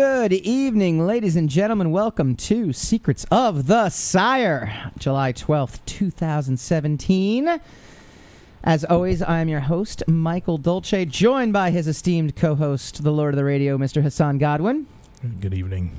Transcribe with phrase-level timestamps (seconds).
[0.00, 1.90] Good evening, ladies and gentlemen.
[1.90, 7.60] Welcome to Secrets of the Sire, July 12th, 2017.
[8.64, 13.12] As always, I am your host, Michael Dolce, joined by his esteemed co host, the
[13.12, 14.02] Lord of the Radio, Mr.
[14.02, 14.86] Hassan Godwin.
[15.38, 15.94] Good evening.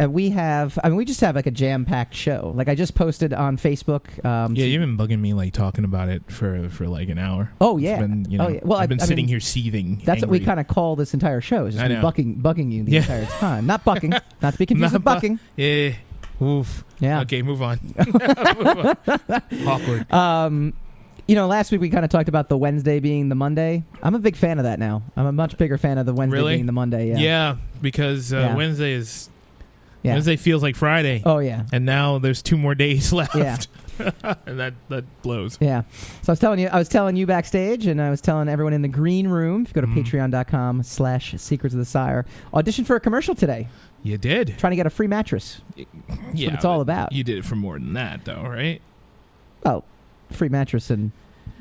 [0.00, 2.52] Uh, we have, I mean, we just have like a jam packed show.
[2.54, 4.24] Like I just posted on Facebook.
[4.24, 7.50] Um, Yeah, you've been bugging me like talking about it for for like an hour.
[7.60, 7.98] Oh, yeah.
[8.00, 8.60] been, you Oh, yeah.
[8.62, 10.02] Well, I've I- been I sitting mean, here seething.
[10.04, 11.66] That's what we kind of call this entire show.
[11.66, 12.02] Is just I know.
[12.02, 13.00] bucking, bugging you the Yeah.
[13.00, 13.66] entire time.
[13.66, 14.10] Not bucking.
[14.42, 15.38] not to be confused with bu- bucking.
[15.56, 15.92] Yeah.
[16.40, 16.84] Oof.
[16.98, 17.20] Yeah.
[17.20, 17.78] Okay, move on.
[17.96, 18.96] Move on.
[19.66, 20.12] Awkward.
[20.12, 20.72] Um,
[21.28, 23.84] you know, last week we kind of talked about the Wednesday being the Monday.
[24.02, 25.02] I'm a big fan of that now.
[25.16, 26.54] I'm a much bigger fan of the Wednesday Really?
[26.56, 27.10] being the Monday.
[27.10, 27.56] Yeah, Yeah.
[27.80, 28.56] because uh, Yeah.
[28.56, 29.30] Wednesday is
[30.02, 30.14] Yeah.
[30.14, 31.64] Wednesday feels like Friday, Oh yeah.
[31.72, 33.36] and now there's two more days left.
[33.36, 33.56] Yeah.
[34.46, 35.58] and that that blows.
[35.60, 35.82] Yeah.
[36.22, 38.72] So I was telling you, I was telling you backstage, and I was telling everyone
[38.72, 39.62] in the green room.
[39.62, 40.04] If you go to Mhm.
[40.04, 43.68] patreon.com slash secrets of the sire, audition for a commercial today,
[44.02, 44.54] You did.
[44.58, 45.60] trying to get a free mattress.
[45.76, 47.12] yeah, what it's all about.
[47.12, 48.80] You did it for more than that, though, right?
[49.64, 49.84] Oh,
[50.30, 51.12] free mattress and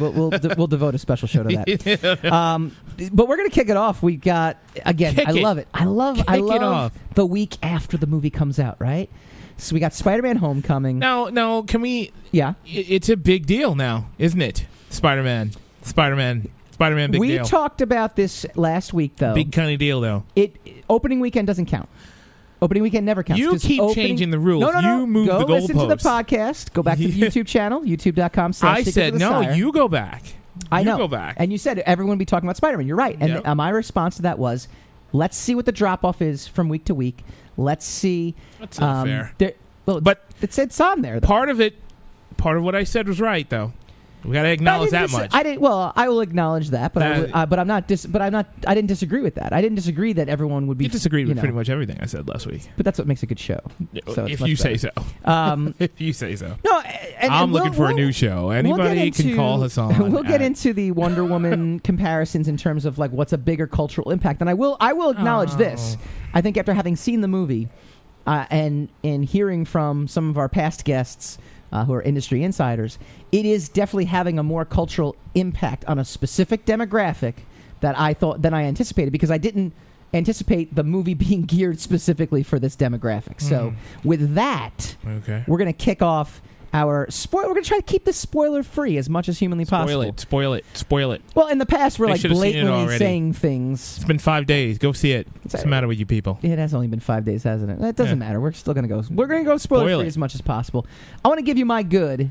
[0.00, 2.24] We'll we'll, de- we'll devote a special show to that.
[2.32, 2.74] Um,
[3.12, 4.02] but we're gonna kick it off.
[4.02, 5.14] We got again.
[5.14, 5.42] Kick I it.
[5.42, 5.68] love it.
[5.74, 6.18] I love.
[6.20, 6.92] I Kick it love off.
[7.14, 8.80] the week after the movie comes out.
[8.80, 9.10] Right.
[9.58, 10.98] So we got Spider-Man: Homecoming.
[10.98, 12.10] now, now, can we?
[12.32, 12.54] Yeah.
[12.64, 14.66] It's a big deal now, isn't it?
[14.88, 15.50] Spider Man,
[15.82, 19.32] Spider Man, Spider Man, big we talked about this last week, though.
[19.32, 20.24] Big kind of deal, though.
[20.36, 20.54] it
[20.90, 21.88] opening weekend doesn't count.
[22.60, 23.40] Opening weekend never counts.
[23.40, 24.60] You 'cause keep opening- changing the rules.
[24.60, 25.00] No, no, no.
[25.00, 26.24] You move Go the listen to the goalposts.
[26.26, 26.72] podcast.
[26.74, 29.42] Go back to the YouTube channel, youtube.com slash I Secrets said of the no.
[29.42, 29.52] Sire.
[29.54, 30.22] You go back.
[30.70, 30.96] I you know.
[30.98, 31.36] Go back.
[31.38, 32.86] And you said everyone would be talking about Spider Man.
[32.86, 33.16] You're right.
[33.20, 33.46] And Yep.
[33.48, 34.68] uh, my response to that was,
[35.12, 37.24] let's see what the drop off is from week to week.
[37.58, 38.34] Let's see.
[38.60, 39.32] That's not um, fair.
[39.38, 39.52] there-
[39.86, 41.20] well, But it's it's on there.
[41.20, 41.26] Though.
[41.26, 41.74] part of it,
[42.36, 43.72] part of what I said was right, though.
[44.26, 45.30] We got to acknowledge that dis- much.
[45.32, 45.60] I didn't.
[45.60, 47.86] Well, I will acknowledge that, but I That- would, uh, but I'm not.
[47.86, 48.46] Dis- but I'm not.
[48.66, 49.52] I didn't disagree with that.
[49.52, 50.84] I didn't disagree that everyone would be.
[50.84, 52.68] you disagreed with know, pretty much everything I said last week.
[52.76, 53.60] But that's what makes a good show.
[54.12, 54.90] So it's if much you say so.
[55.24, 56.56] Um, If you say so.
[56.64, 58.46] no, and, I'm looking we'll- for a we'll- new show.
[58.48, 60.10] we'll get Anybody can into- call Hassan.
[60.12, 63.66] we'll get at- into the Wonder Woman comparisons in terms of like what's a bigger
[63.66, 65.96] cultural impact, and I will I will acknowledge this.
[65.98, 66.02] Oh.
[66.34, 67.68] I think after having seen the movie
[68.26, 71.38] uh, and and hearing from some of our past guests
[71.76, 72.98] uh, who are industry insiders,
[73.32, 77.34] it is definitely having a more cultural impact on a specific demographic
[77.80, 79.72] that I thought than I anticipated because I didn't
[80.14, 83.40] anticipate the movie being geared specifically for this demographic.
[83.40, 83.74] So
[84.04, 85.44] with that, Okay.
[85.46, 86.40] we're gonna kick off
[86.76, 87.42] our spoil.
[87.48, 90.02] We're gonna try to keep this spoiler free as much as humanly Spoil possible.
[90.02, 90.20] it.
[90.20, 90.64] Spoil it.
[90.74, 91.22] Spoil it.
[91.34, 92.98] Well, in the past, we're like should've seen it blatantly already.
[92.98, 93.96] saying things.
[93.96, 94.78] It's been five days.
[94.78, 95.26] Go see it.
[95.42, 96.38] What's the matter with you people?
[96.42, 97.82] It has only been five days, hasn't it?
[97.84, 98.26] It doesn't Yeah.
[98.26, 98.40] matter.
[98.40, 99.02] We're still gonna go.
[99.10, 100.08] We're gonna go spoiler Spoil free it.
[100.08, 100.86] as much as possible.
[101.24, 102.30] I want to give you my good,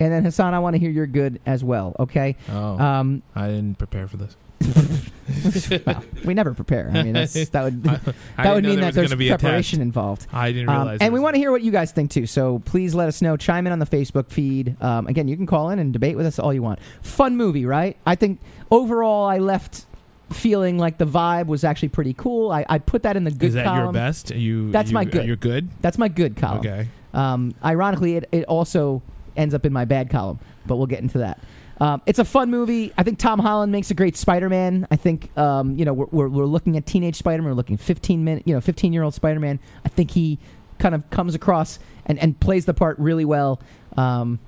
[0.00, 1.96] and then Hassan, I want to hear your good as well.
[1.98, 2.36] Okay.
[2.52, 4.36] Oh, Um, I didn't prepare for this.
[5.86, 6.90] well, we never prepare.
[6.92, 7.96] I mean, that's, that would I
[8.42, 10.26] that would mean there that there's preparation involved.
[10.32, 10.98] I didn't Um, realize.
[11.00, 12.26] and we want to hear what you guys think too.
[12.26, 13.36] So please let us know.
[13.36, 14.80] Chime in on the Facebook feed.
[14.82, 16.80] Um, again, you can call in and debate with us all you want.
[17.02, 17.96] Fun movie, right?
[18.06, 18.40] I think
[18.70, 19.84] overall, I left
[20.30, 22.50] feeling like the vibe was actually pretty cool.
[22.50, 23.84] I, I put that in the good Is that column.
[23.84, 24.30] your best?
[24.30, 25.26] You That's you, my good.
[25.26, 25.68] You're good.
[25.80, 26.58] That's my good column.
[26.58, 26.88] Okay.
[27.14, 29.02] Um, ironically, it, it also
[29.36, 31.40] ends up in my bad column, but we'll get into that.
[31.80, 32.92] Um, it's a fun movie.
[32.98, 34.88] I think Tom Holland makes a great Spider-Man.
[34.90, 37.50] I think um, you know we're, we're, we're looking at teenage Spider-Man.
[37.50, 39.60] We're looking 15 minute, you know, 15 year old Spider-Man.
[39.84, 40.38] I think he
[40.78, 43.60] kind of comes across and, and plays the part really well.
[43.96, 44.38] Um,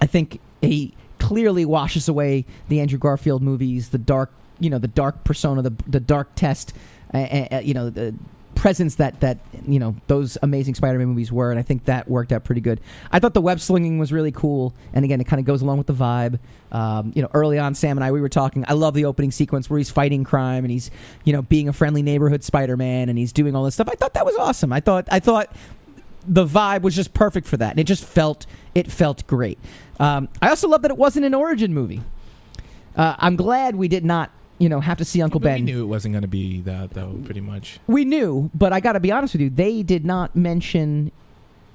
[0.00, 4.88] I think he clearly washes away the Andrew Garfield movies, the dark, you know, the
[4.88, 6.72] dark persona, the the dark test,
[7.12, 8.14] uh, uh, you know, the
[8.58, 12.32] presence that that you know those amazing Spider-Man movies were, and I think that worked
[12.32, 12.80] out pretty good.
[13.12, 15.78] I thought the web slinging was really cool, and again, it kind of goes along
[15.78, 16.38] with the vibe.
[16.72, 18.64] Um, you know, early on, Sam and I we were talking.
[18.68, 20.90] I love the opening sequence where he's fighting crime and he's
[21.24, 23.88] you know being a friendly neighborhood Spider-Man and he's doing all this stuff.
[23.88, 24.72] I thought that was awesome.
[24.72, 25.54] I thought I thought
[26.26, 29.58] the vibe was just perfect for that, and it just felt it felt great.
[30.00, 32.02] Um, I also love that it wasn't an origin movie.
[32.96, 35.64] Uh, I'm glad we did not, you know, have to see Uncle But Ben.
[35.64, 37.18] We knew it wasn't going to be that, though.
[37.24, 37.78] Pretty much.
[37.86, 41.12] We knew, but I got to be honest with you, they did not mention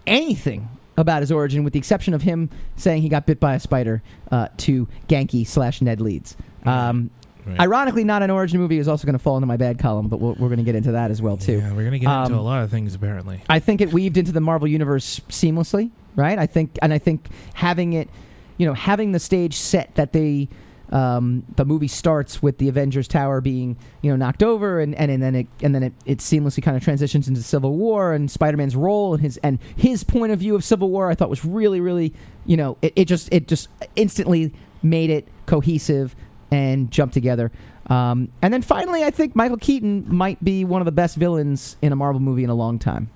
[0.06, 3.59] anything about his origin, with the exception of him saying he got bit by a
[3.59, 6.35] spider uh, to Ganke slash Ned Leeds.
[6.65, 7.09] Um,
[7.45, 7.59] Right.
[7.59, 10.21] Ironically, not an origin movie is also going to fall into my bad column, but
[10.21, 11.57] we'll, we're going to get into that as well too.
[11.57, 13.41] Yeah, we're gonna get into Um, a lot of things apparently.
[13.50, 16.39] I think it weaved into the Marvel universe seamlessly, right?
[16.39, 18.07] I think, and I think having it,
[18.56, 20.47] you know, having the stage set that they,
[20.91, 25.09] um, the movie starts with the Avengers Tower being, you know, knocked over, and and,
[25.09, 28.30] and then it and then it, it seamlessly kind of transitions into Civil War and
[28.30, 31.09] Spider Man's role and his and his point of view of Civil War.
[31.09, 32.13] I thought was really, really,
[32.45, 34.53] you know, it, it just it just instantly
[34.83, 36.15] made it cohesive
[36.51, 37.51] and jumped together.
[37.88, 41.75] Um, and then finally, I think Michael Keaton might be one of the best villains
[41.81, 43.09] in a Marvel movie in a long time.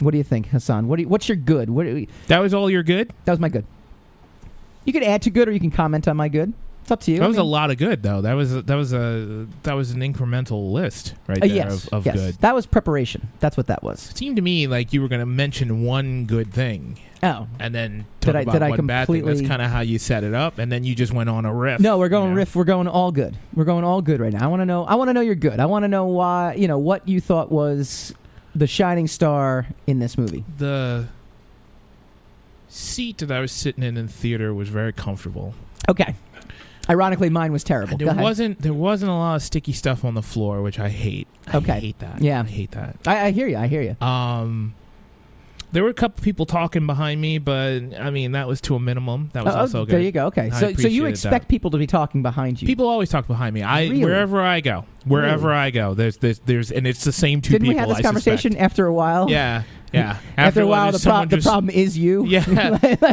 [0.00, 0.88] What do you think, Hassan?
[0.88, 1.70] What do you, what's your good?
[1.70, 1.86] What
[2.28, 3.12] That was all your good.
[3.24, 3.64] that was my good.
[4.84, 6.52] You can add to good, or you can comment on my good.
[6.86, 7.18] It's up to you.
[7.18, 8.20] That was I a mean- lot of good, though.
[8.20, 11.86] That was a, that was a that was an incremental list right Uh, there yes,
[11.88, 12.14] of, of yes.
[12.14, 12.34] good.
[12.36, 13.28] That was preparation.
[13.40, 14.08] That's what that was.
[14.10, 17.74] It seemed to me like you were going to mention one good thing Oh and
[17.74, 19.24] then Did talk I- about did I one bad thing.
[19.24, 21.52] That's kind of how you set it up, and then you just went on a
[21.52, 21.80] riff.
[21.80, 22.36] no, we're going you know?
[22.36, 22.54] riff.
[22.54, 23.36] We're going all good.
[23.52, 24.44] We're going all good right now.
[24.44, 24.84] I want to know.
[24.84, 25.58] I want to know you're good.
[25.58, 26.54] I want to know why.
[26.54, 28.14] You know what you thought was
[28.54, 30.44] the shining star in this movie.
[30.58, 31.08] The
[32.68, 35.54] seat that I was sitting in in theater was very comfortable.
[35.88, 36.14] Okay.
[36.88, 37.96] Ironically, mine was terrible.
[37.98, 41.26] There wasn't there wasn't a lot of sticky stuff on the floor, which I hate.
[41.48, 41.80] I Okay.
[41.80, 42.20] hate that.
[42.22, 42.40] Yeah.
[42.42, 42.96] I hate that.
[43.06, 43.56] I, I hear you.
[43.56, 43.96] I hear you.
[44.06, 44.74] Um,
[45.72, 48.80] there were a couple people talking behind me, but I mean that was to a
[48.80, 49.30] minimum.
[49.32, 49.94] That was Oh, also good.
[49.94, 50.26] there you go.
[50.26, 50.42] Okay.
[50.42, 51.48] I So, so you appreciated expect that.
[51.48, 52.66] people to be talking behind you?
[52.66, 53.62] People always talk behind me.
[53.62, 54.04] I Really?
[54.04, 55.58] wherever I go, wherever Really?
[55.58, 57.74] I go, there's there's there's and it's the same two Didn't people.
[57.74, 58.64] we have this I conversation suspect.
[58.64, 59.28] after a while?
[59.28, 59.64] Yeah,
[59.96, 60.18] yeah.
[60.36, 62.26] After, a while, the, pro- the just- problem is you.
[62.26, 62.44] Yeah.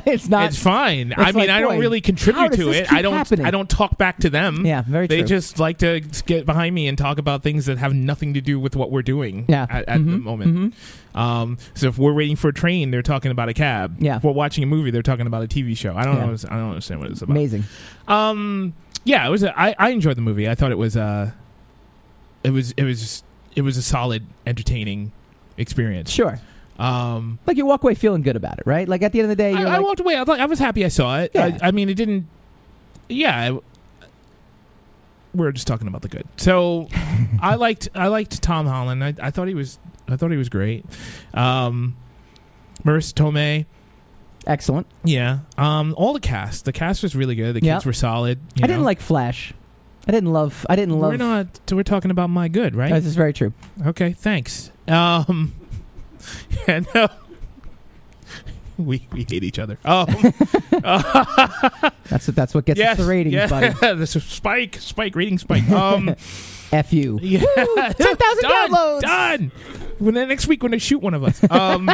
[0.05, 0.47] it's not.
[0.47, 1.13] it's fine.
[1.17, 2.91] I mean, like, I don't boy, really contribute to it.
[2.91, 3.13] I don't.
[3.13, 3.45] happening?
[3.45, 4.65] I don't talk back to them.
[4.65, 5.17] yeah, very true.
[5.17, 8.41] They just like to get behind me and talk about things that have nothing to
[8.41, 9.67] do with what we're doing Yeah.
[9.69, 10.73] at, at the Mhm, moment.
[11.15, 11.17] mhm.
[11.19, 13.97] Um, so if we're waiting for a train, they're talking about a cab.
[13.99, 14.17] Yeah.
[14.17, 15.95] If we're watching a movie, they're talking about a TV show.
[15.95, 16.25] I don't Yeah.
[16.25, 16.35] know.
[16.49, 17.33] I don't understand what it's about.
[17.37, 17.63] Amazing.
[18.07, 18.73] Um,
[19.05, 19.43] yeah, it was.
[19.43, 20.49] A, I I enjoyed the movie.
[20.49, 20.97] I thought it was.
[20.97, 21.31] Uh,
[22.43, 22.71] it was.
[22.77, 23.23] It was.
[23.55, 25.11] It was a solid, entertaining
[25.57, 26.09] experience.
[26.09, 26.39] Sure.
[26.79, 28.87] Um, Like you walk away feeling good about it, right?
[28.87, 30.15] Like at the end of the day, I, you're I like, walked away.
[30.15, 31.31] I, was- I was happy I saw it.
[31.35, 31.57] Yeah.
[31.61, 32.27] I, I mean, it didn't.
[33.09, 33.51] Yeah.
[33.53, 33.59] I-
[35.35, 36.27] we're just talking about the good.
[36.37, 36.87] So,
[37.41, 37.89] I liked.
[37.95, 39.03] I liked Tom Holland.
[39.03, 39.79] I, I thought he was.
[40.07, 40.85] I thought he was great.
[41.33, 41.95] Um,
[42.83, 43.65] Marisa Tomei.
[44.45, 44.85] excellent.
[45.03, 45.39] Yeah.
[45.57, 46.65] Um, all the cast.
[46.65, 47.55] The cast was really good.
[47.55, 47.79] The kids Yeah.
[47.83, 48.39] were solid.
[48.61, 49.53] I didn't like Flash.
[50.07, 50.65] I didn't love.
[50.69, 51.11] I didn't love.
[51.13, 51.47] We're not.
[51.71, 52.91] We're talking about my good, right?
[52.91, 53.53] This is very true.
[53.87, 54.69] Okay, thanks.
[54.87, 55.55] Um,
[56.67, 57.07] and uh,
[58.77, 59.77] we we hate each other.
[59.85, 60.05] Oh,
[62.09, 62.35] That's what.
[62.35, 63.69] That's what gets us the ratings, yeah, buddy.
[63.99, 65.69] this is spike, spike, rating spike.
[65.69, 66.15] Um,
[66.71, 67.19] F you.
[67.21, 69.01] yeah, 10,000 downloads.
[69.01, 69.51] Done.
[69.99, 71.39] When the next week when they shoot one of us.
[71.51, 71.89] Um,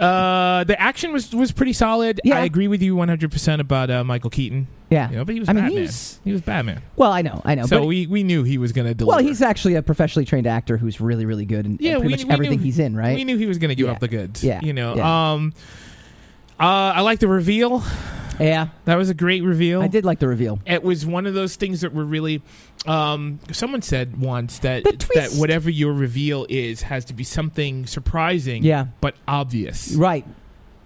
[0.00, 2.20] uh, the action was was pretty solid.
[2.24, 2.38] Yeah.
[2.38, 4.66] I agree with you one hundred percent about uh, Michael Keaton.
[4.90, 5.08] Yeah.
[5.10, 5.82] You know, but he was I mean, Batman.
[5.82, 6.82] he's he was Batman.
[6.96, 7.12] well.
[7.12, 7.40] I know.
[7.44, 7.66] I know.
[7.66, 9.16] so but we, we knew he was going to deliver.
[9.16, 12.06] well, he's actually a professionally trained actor who's really, really good in, in Yeah, pretty
[12.06, 12.96] we- much we everything knew- he's in.
[12.96, 13.14] Right.
[13.14, 13.92] We knew he was going to give Yeah.
[13.92, 14.42] up the goods.
[14.42, 14.60] Yeah.
[14.62, 14.96] You know.
[14.96, 15.32] Yeah.
[15.32, 15.52] Um.
[16.58, 17.82] Uh, I like the reveal.
[18.40, 18.68] Yeah.
[18.86, 19.82] That was a great reveal.
[19.82, 20.58] I did like the reveal.
[20.66, 22.42] It was one of those things that were really.
[22.86, 25.38] Um, someone said once that The that twist.
[25.40, 28.86] whatever your reveal is has to be something surprising, Yeah.
[29.00, 29.92] but obvious.
[29.94, 30.24] Right.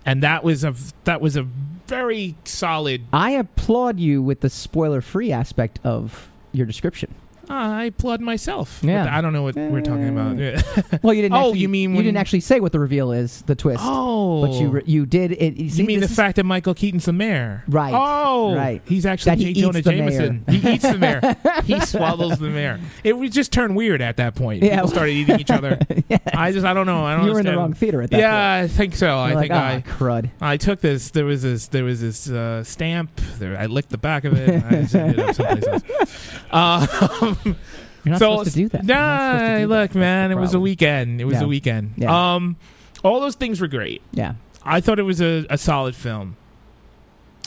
[0.05, 1.45] And that was a that was a
[1.87, 3.03] very solid.
[3.13, 7.15] I applaud you with the spoiler-free aspect of your description.
[7.51, 8.81] I applaud myself.
[8.83, 9.05] Yeah.
[9.05, 10.25] But I don't know what we're talking about.
[11.03, 11.35] Well, you didn't.
[11.37, 13.81] Oh, actually, you mean you when- didn't actually say what the reveal is, the twist.
[13.85, 15.55] oh, but you re- you did it.
[15.57, 17.63] You, see, you mean the is- fact that Michael Keaton's the mayor?
[17.69, 17.93] Right.
[17.95, 18.81] Oh, Right.
[18.87, 19.49] He's actually That J.
[19.51, 20.45] eats Jonah the Jameson.
[20.49, 21.37] He eats the mayor.
[21.65, 22.81] he swallows the mayor.
[23.03, 24.63] It would just turn weird at that point.
[24.63, 24.77] Yeah.
[24.77, 25.79] People started eating each other.
[26.35, 27.05] I just, I don't know.
[27.05, 27.27] I don't.
[27.27, 29.07] You were in the wrong theater at that Yeah, I think so.
[29.09, 29.19] point.
[29.19, 29.77] I You're think like, I.
[29.91, 30.31] ah, crud.
[30.41, 31.11] I took this.
[31.11, 31.67] There was this.
[31.69, 33.11] There was this uh, stamp.
[33.39, 34.65] There, I licked the back of it.
[34.65, 37.34] I just ended up someplace else.
[37.45, 37.57] Um,
[38.05, 38.85] You're not so supposed to do that.
[38.85, 39.99] You're not supposed to nah, do look, that.
[39.99, 40.31] man.
[40.31, 41.21] It was a weekend.
[41.23, 41.45] It was Yeah.
[41.45, 41.95] a weekend.
[41.97, 42.35] Yeah.
[42.35, 42.57] Um,
[43.03, 44.03] all those things were great.
[44.13, 44.35] Yeah.
[44.63, 46.37] I thought it was a, a solid film.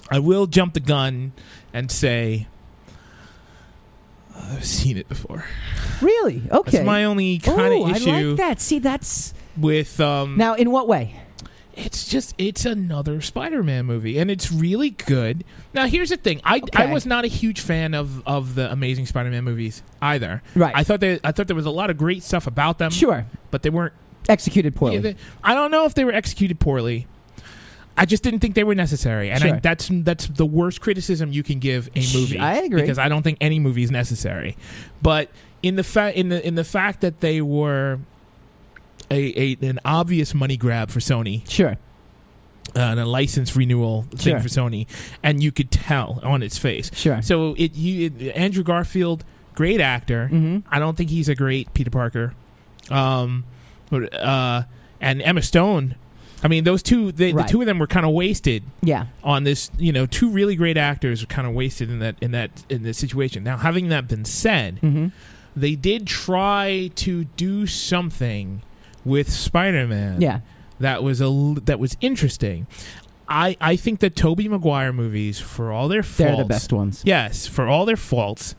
[0.10, 1.34] I will jump the gun
[1.74, 2.48] and say
[4.36, 5.46] I've seen it before.
[6.02, 6.44] Really?
[6.52, 6.72] Okay.
[6.72, 8.62] That's my only kind of issue I like that.
[8.62, 11.16] See, that's with um now in what way?
[11.78, 15.44] It's just it's another Spider-Man movie and it's really good.
[15.74, 16.42] Now here's the thing.
[16.44, 20.42] I I was not a huge fan of of the Amazing Spider-Man movies either.
[20.56, 20.74] Right.
[20.76, 23.26] I thought that I thought there was a lot of great stuff about them, sure.
[23.52, 23.94] but they weren't
[24.30, 24.96] Executed poorly.
[24.96, 27.08] Yeah, they- I don't know if they were executed poorly.
[28.00, 31.42] I just didn't think they were necessary, and I, that's that's the worst criticism you
[31.42, 32.38] can give a movie.
[32.38, 32.82] I agree.
[32.82, 34.56] because I don't think any movie is necessary.
[35.02, 35.32] But
[35.64, 38.00] in the fact in the in the fact that they were
[39.12, 41.78] a, a an obvious money grab for Sony sure.
[42.76, 44.40] uh, and a license renewal thing Sure.
[44.40, 44.88] for Sony,
[45.24, 46.92] and you could tell on its face.
[46.94, 47.22] Sure.
[47.22, 49.24] So it you it, Andrew Garfield,
[49.56, 50.30] great actor.
[50.32, 50.68] mm-hmm.
[50.74, 52.34] I don't think he's a great Peter Parker.
[52.90, 53.44] Um,
[53.90, 54.64] but, uh,
[55.02, 55.96] and Emma Stone.
[56.44, 57.48] I mean, those two, they, Right.
[57.48, 59.08] the two of them were kind of wasted Yeah.
[59.24, 59.72] on this.
[59.78, 62.84] You know, two really great actors were kind of wasted in that in that in
[62.84, 63.44] this situation.
[63.44, 65.08] Now, having that been said, Mm-hmm.
[65.56, 68.62] they did try to do something
[69.08, 70.22] with Spider-Man.
[70.22, 70.42] Yeah.
[70.80, 72.68] that was a that was interesting.
[73.30, 77.02] I I think the Tobey Maguire movies, for all their faults, They're the best ones.
[77.06, 78.56] yes, for all their faults,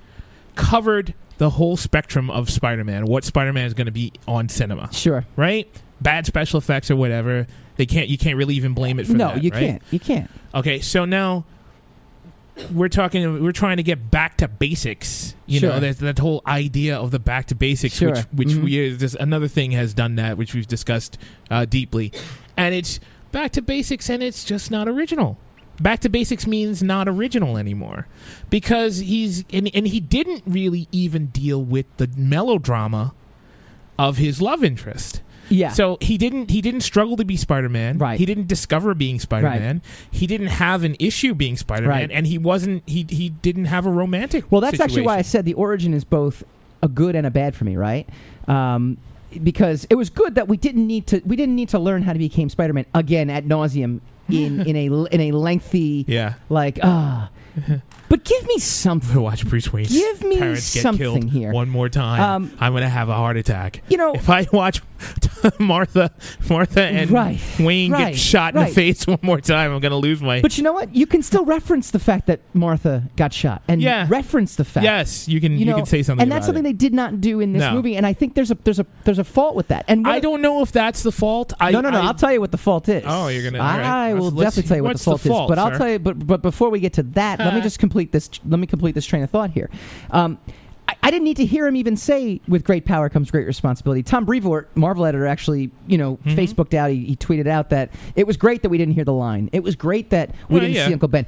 [0.54, 3.06] covered the whole spectrum of Spider-Man.
[3.06, 5.24] What Spider-Man is going to be on cinema, Sure.
[5.36, 5.68] right?
[6.00, 7.46] Bad special effects or whatever.
[7.76, 8.08] They can't.
[8.08, 9.36] You can't really even blame it for no, that.
[9.36, 9.60] No, you right?
[9.60, 9.82] can't.
[9.92, 10.30] You can't.
[10.54, 11.44] Okay, so now
[12.72, 13.42] we're talking.
[13.42, 15.34] We're trying to get back to basics.
[15.46, 15.80] You know, Sure.
[15.80, 18.10] that that whole idea of the back to basics, Sure.
[18.10, 18.62] which which Mhm.
[18.64, 21.18] we this another thing has done that, which we've discussed
[21.50, 22.12] uh, deeply,
[22.56, 23.00] and it's
[23.32, 25.38] back to basics, and it's just not original.
[25.80, 28.06] Back to basics means not original anymore,
[28.50, 33.14] because he's and, and he didn't really even deal with the melodrama
[33.98, 35.22] of his love interest.
[35.50, 35.70] Yeah.
[35.70, 37.98] So he didn't he didn't struggle to be Spider Man.
[37.98, 38.18] Right.
[38.18, 39.82] He didn't discover being Spider Man.
[40.10, 42.10] He didn't have an issue being Spider Man, Right.
[42.10, 44.50] and he wasn't he he didn't have a romantic.
[44.50, 46.44] Well, that's actually why I said the origin is both
[46.82, 48.08] a good and a bad for me, right?
[48.46, 48.98] Um,
[49.42, 52.12] because it was good that we didn't need to we didn't need to learn how
[52.12, 54.00] to become Spider-Man again at nauseum
[54.30, 56.34] in in a in a lengthy Yeah.
[56.48, 57.30] like ah.
[58.08, 59.20] but give me something.
[59.20, 61.52] Watch Bruce Wayne's Give me parents get something killed here.
[61.52, 62.20] one more time.
[62.20, 63.82] Um, I'm gonna have a heart attack.
[63.88, 64.80] You know, If I watch
[65.60, 66.10] Martha,
[66.48, 68.68] Martha and Right, Wayne right, get shot in right.
[68.68, 70.40] the face one more time, I'm gonna lose my.
[70.40, 70.94] but you know what?
[70.94, 74.06] You can still reference the fact that Martha got shot and Yeah.
[74.08, 74.82] reference the fact.
[74.84, 76.22] yes, you can You you, know, can say something.
[76.22, 76.68] and that's about something it.
[76.68, 77.72] they did not do in this No.
[77.74, 77.96] movie.
[77.96, 79.84] And I think there's a there's a there's a fault with that.
[79.88, 81.52] And what- I don't know if that's the fault.
[81.60, 81.98] I, no, no, no.
[81.98, 83.04] I, I, will tell you what the fault is.
[83.06, 83.84] Oh, you're gonna- all right.
[83.86, 85.56] I will let's- definitely tell you what the what's the fault, fault, is.
[85.56, 85.78] But I'll sir?
[85.78, 85.98] tell you.
[86.00, 88.30] But but before we get to that, let me just complete this.
[88.48, 89.68] Let me complete this train of thought here.
[90.10, 90.38] Um,
[90.88, 94.02] I, I didn't need to hear him even say, "With great power comes great responsibility."
[94.02, 96.34] Tom Brevoort, Marvel editor, actually, you know, Mhm.
[96.36, 96.90] Facebooked out.
[96.90, 99.50] He, he tweeted out that it was great that we didn't hear the line.
[99.52, 100.86] It was great that we Well, didn't yeah.
[100.86, 101.26] see Uncle Ben.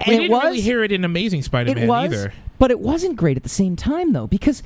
[0.00, 2.32] we And it didn't was really hear it in Amazing Spider-Man it was, either.
[2.58, 4.62] but it wasn't great at the same time though, because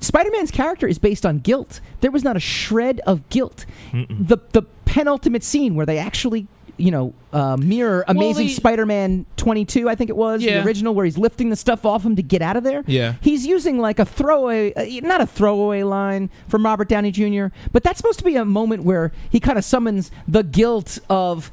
[0.00, 1.80] Spider-Man's character is based on guilt.
[2.00, 3.64] There was not a shred of guilt.
[3.92, 4.28] Mm-mm.
[4.28, 6.46] The the penultimate scene where they actually,
[6.78, 10.60] you know, uh, mirror Amazing they- Spider-Man 22, I think it was Yeah.
[10.60, 12.84] the original, where he's lifting the stuff off him to get out of there.
[12.86, 13.14] Yeah.
[13.20, 17.82] He's using like a throwaway, uh, not a throwaway line from Robert Downey Jr., but
[17.82, 21.50] that's supposed to be a moment where he kind of summons the guilt of,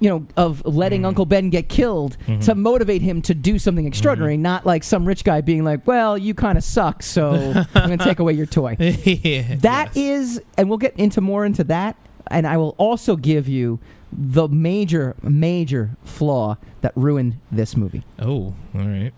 [0.00, 1.06] you know, of letting Mm.
[1.06, 2.40] Uncle Ben get killed Mm-hmm.
[2.40, 6.18] to motivate him to do something extraordinary, not like some rich guy being like, well,
[6.18, 7.32] you kind of suck, so
[7.74, 8.76] I'm going to take away your toy.
[8.80, 9.96] yeah, That yes.
[9.96, 13.78] is, and we'll get into more into that, and I will also give you
[14.16, 18.04] the major, major flaw that ruined this movie.
[18.18, 19.12] Oh, all right.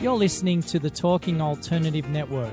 [0.00, 2.52] You're listening to the Talking Alternative Network.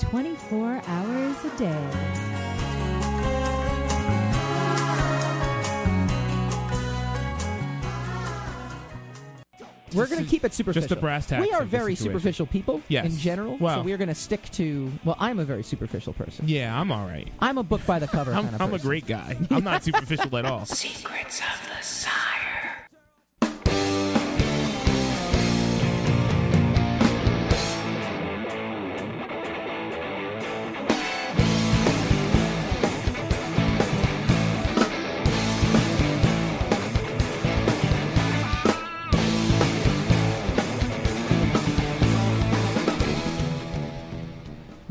[0.00, 2.98] 24 hours a day.
[9.94, 10.82] We're going to keep it superficial.
[10.82, 12.18] Just the brass tacks We are of the very situation.
[12.20, 13.06] superficial people Yes.
[13.06, 13.56] in general.
[13.56, 13.76] Wow.
[13.76, 14.92] So we're going to stick to.
[15.02, 16.46] Well, I'm a very superficial person.
[16.46, 17.26] Yeah, I'm all right.
[17.40, 18.86] I'm a book by the cover I'm, kind of I'm a person.
[18.86, 19.36] great guy.
[19.50, 20.66] I'm not superficial at all.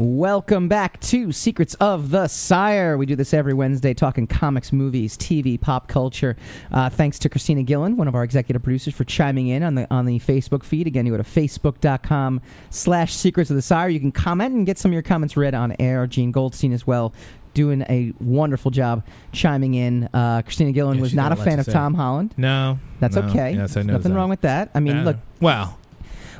[0.08, 2.98] Welcome back to Secrets of the Sire.
[2.98, 6.38] We do this every Wednesday, talking comics, movies, TV, pop culture.
[6.72, 9.86] Uh, thanks to Christina Gillen, one of our executive producers, for chiming in on the
[9.94, 10.88] on the Facebook feed.
[10.88, 13.90] Again, you go to facebook.com slash Secrets of the Sire.
[13.90, 16.08] You can comment and get some of your comments read on air.
[16.08, 17.14] Gene Goldstein as well.
[17.54, 20.08] Doing a wonderful job chiming in.
[20.14, 21.66] Uh, Christina Gillen Yeah, was not a got a lot fan of.
[21.66, 22.34] Tom Holland.
[22.38, 23.24] No, That's no.
[23.24, 23.56] okay.
[23.56, 23.94] Yes, I There's know.
[23.98, 24.72] nothing wrong with that.
[24.74, 25.78] I mean, look, Well,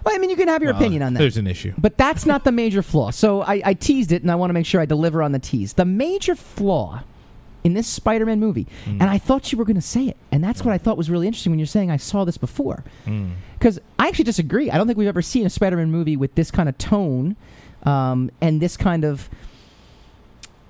[0.08, 1.20] well, I mean, you can have your well, opinion on that.
[1.20, 1.74] There's an issue.
[1.78, 3.12] But that's not the major flaw.
[3.12, 5.40] So I, I teased it, and I want to make sure I deliver on the
[5.40, 5.74] tease.
[5.74, 7.04] The major flaw
[7.64, 9.02] in this Spider-Man movie, Mm.
[9.02, 11.10] and I thought you were going to say it, and that's what I thought was
[11.10, 13.32] really interesting when you're saying I saw this before, Mm.
[13.60, 14.72] because I actually disagree.
[14.72, 17.36] I don't think we've ever seen a Spider-Man movie with this kind of tone
[17.84, 19.30] um, and this kind of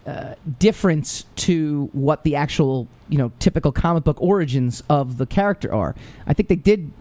[0.08, 5.72] uh, difference to what the actual, you know, typical comic book origins of the character
[5.74, 5.94] are.
[6.26, 6.92] I think they did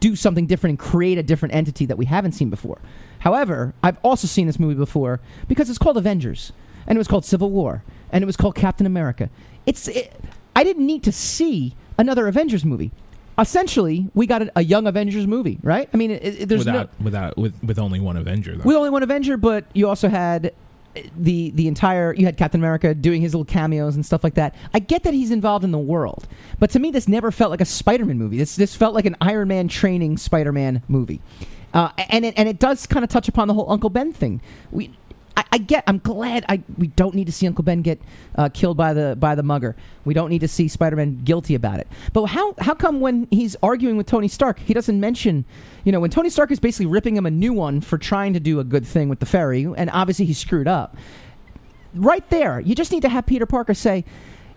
[0.00, 2.78] do something different and create a different entity that we haven't seen before.
[3.20, 6.52] However, I've also seen this movie before because it's called Avengers,
[6.86, 7.82] and it was called Civil War,
[8.12, 9.28] and it was called Captain America.
[9.66, 10.12] It's it,
[10.54, 12.90] I didn't need to see another Avengers movie.
[13.38, 15.88] Essentially, we got a, a young Avengers movie, right?
[15.92, 18.64] I mean, it, it- there's no without without with with only one Avenger though.
[18.64, 20.52] with only one Avenger, but you also had
[21.16, 24.54] the the entire you had Captain America doing his little cameos and stuff like that.
[24.74, 26.26] I get that he's involved in the world,
[26.58, 28.38] but to me this never felt like a Spider-Man movie.
[28.38, 31.20] This this felt like an Iron Man training Spider-Man movie.
[31.74, 34.40] Uh, and it, and it does kind of touch upon the whole Uncle Ben thing.
[34.70, 34.90] We
[35.38, 35.84] I, I get.
[35.86, 36.44] I'm glad.
[36.48, 38.00] I we don't need to see Uncle Ben get
[38.34, 39.76] uh, killed by the by the mugger.
[40.04, 41.86] We don't need to see Spider-Man guilty about it.
[42.12, 45.44] But how how come when he's arguing with Tony Stark, he doesn't mention,
[45.84, 48.40] you know, when Tony Stark is basically ripping him a new one for trying to
[48.40, 50.96] do a good thing with the ferry, and obviously he screwed up.
[51.94, 54.04] Right there, you just need to have Peter Parker say,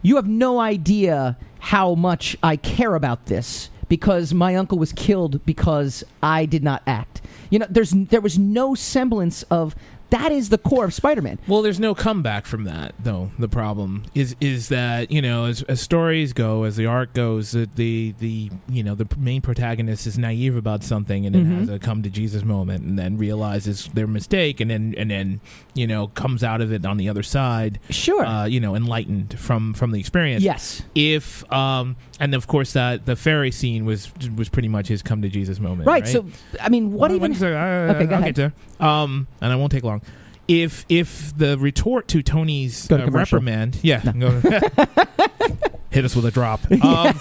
[0.02, 5.46] "You have no idea how much I care about this." Because my uncle was killed
[5.46, 7.22] because I did not act.
[7.50, 9.76] You know, there's there was no semblance of
[10.12, 11.40] that is the core of Spider-Man.
[11.48, 13.32] Well, there's no comeback from that, though.
[13.40, 17.52] The problem is is that you know, as, as stories go, as the art goes,
[17.52, 21.58] that the the you know the main protagonist is naive about something, and then Mhm.
[21.60, 25.42] has a come to Jesus moment, and then realizes their mistake, and then and then
[25.74, 28.26] you know comes out of it on the other side, Sure.
[28.26, 30.44] uh, you know, enlightened from from the experience.
[30.44, 30.84] yes.
[30.96, 35.22] If um, and of course that the ferry scene was was pretty much his come
[35.22, 36.04] to Jesus moment, Right.
[36.04, 36.12] right?
[36.12, 36.26] So,
[36.62, 37.34] I mean, what Well, even?
[37.34, 38.54] second, uh, Okay, go I'll ahead.
[38.82, 40.02] Um, and I won't take long.
[40.48, 43.38] If if the retort to Tony's Go to uh, commercial.
[43.40, 44.42] reprimand, yeah, go-
[45.92, 46.60] hit us with a drop.
[46.82, 47.18] Um,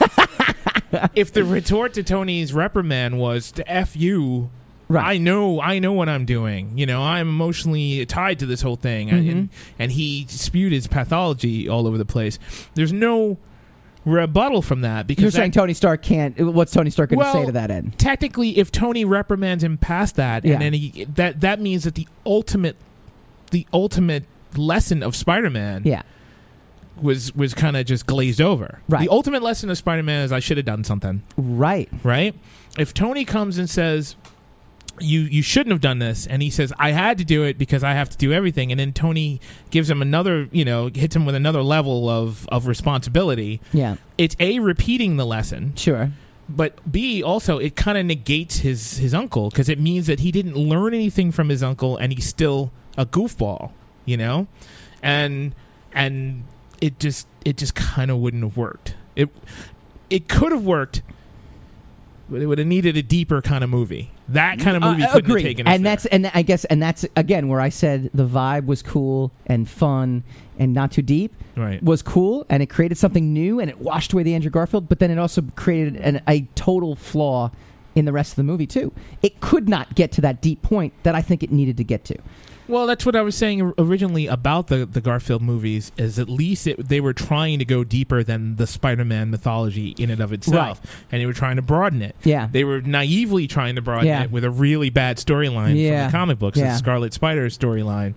[1.15, 4.51] if the retort to Tony's reprimand was to f you,
[4.89, 5.05] Right.
[5.15, 6.77] I know I know what I'm doing.
[6.77, 9.31] You know, I'm emotionally tied to this whole thing, Mhm.
[9.31, 12.41] and and he spewed his pathology all over the place.
[12.75, 13.39] There's no
[14.05, 16.39] rebuttal from that because You're that- saying Tony Stark can't.
[16.41, 17.99] What's Tony Stark going to Well, say to that end?
[17.99, 20.55] technically if Tony reprimands him past that Yeah.
[20.55, 22.77] and then he that that means that the ultimate
[23.51, 24.25] the ultimate
[24.57, 26.03] lesson of Spider-Man Yeah.
[27.01, 28.81] was was kind of just glazed over.
[28.89, 29.01] Right.
[29.03, 31.89] The ultimate lesson of Spider-Man is I should have done something, Right.
[32.03, 32.35] right?
[32.79, 34.17] If Tony comes and says
[35.01, 37.83] you you shouldn't have done this and he says I had to do it because
[37.83, 41.25] I have to do everything and then Tony gives him another, you know, hits him
[41.27, 43.61] with another level of of responsibility.
[43.73, 43.97] Yeah.
[44.19, 46.11] It's a repeating the lesson Sure.
[46.49, 50.31] but B also it kind of negates his his uncle because it means that he
[50.31, 53.71] didn't learn anything from his uncle and he's still a goofball,
[54.05, 54.47] you know,
[55.03, 55.55] and
[55.93, 56.45] and
[56.81, 58.95] it just it just kind of wouldn't have worked.
[59.17, 59.29] It
[60.11, 61.03] it could have worked
[62.33, 64.11] It would have needed a deeper kind of movie.
[64.29, 65.43] That kind of movie Uh, couldn't agreed.
[65.43, 65.93] have taken and there.
[65.93, 69.69] that's and I guess and that's again where I said the vibe was cool and
[69.69, 70.23] fun
[70.59, 71.83] and not too deep right.
[71.83, 74.99] was cool and it created something new and it washed away the Andrew Garfield, but
[75.01, 77.51] then it also created an, a total flaw
[77.97, 78.93] in the rest of the movie too.
[79.23, 82.05] It could not get to that deep point that I think it needed to get
[82.05, 82.17] to.
[82.71, 85.91] Well, that's what I was saying originally about the, the Garfield movies.
[85.97, 90.11] Is at least it, they were trying to go deeper than the Spider-Man mythology in
[90.11, 90.81] and of itself,
[91.11, 92.15] and they were trying to broaden it.
[92.25, 92.49] Yeah.
[92.51, 94.23] They were naively trying to broaden Yeah.
[94.25, 96.05] it with a really bad storyline Yeah.
[96.05, 96.73] from the comic books, Yeah.
[96.73, 98.15] the Scarlet Spider storyline,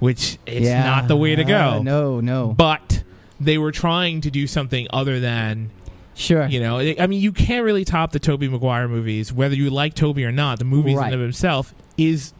[0.00, 0.84] which it's yeah.
[0.84, 1.54] not the way to go.
[1.78, 2.48] Uh, no, no.
[2.56, 3.04] But
[3.40, 5.70] they were trying to do something other than
[6.14, 6.46] sure.
[6.46, 6.78] you know.
[6.78, 10.32] I mean, you can't really top the Tobey Maguire movies, whether you like Tobey or
[10.32, 10.58] not.
[10.58, 11.08] The movies Right.
[11.08, 12.32] in and of himself is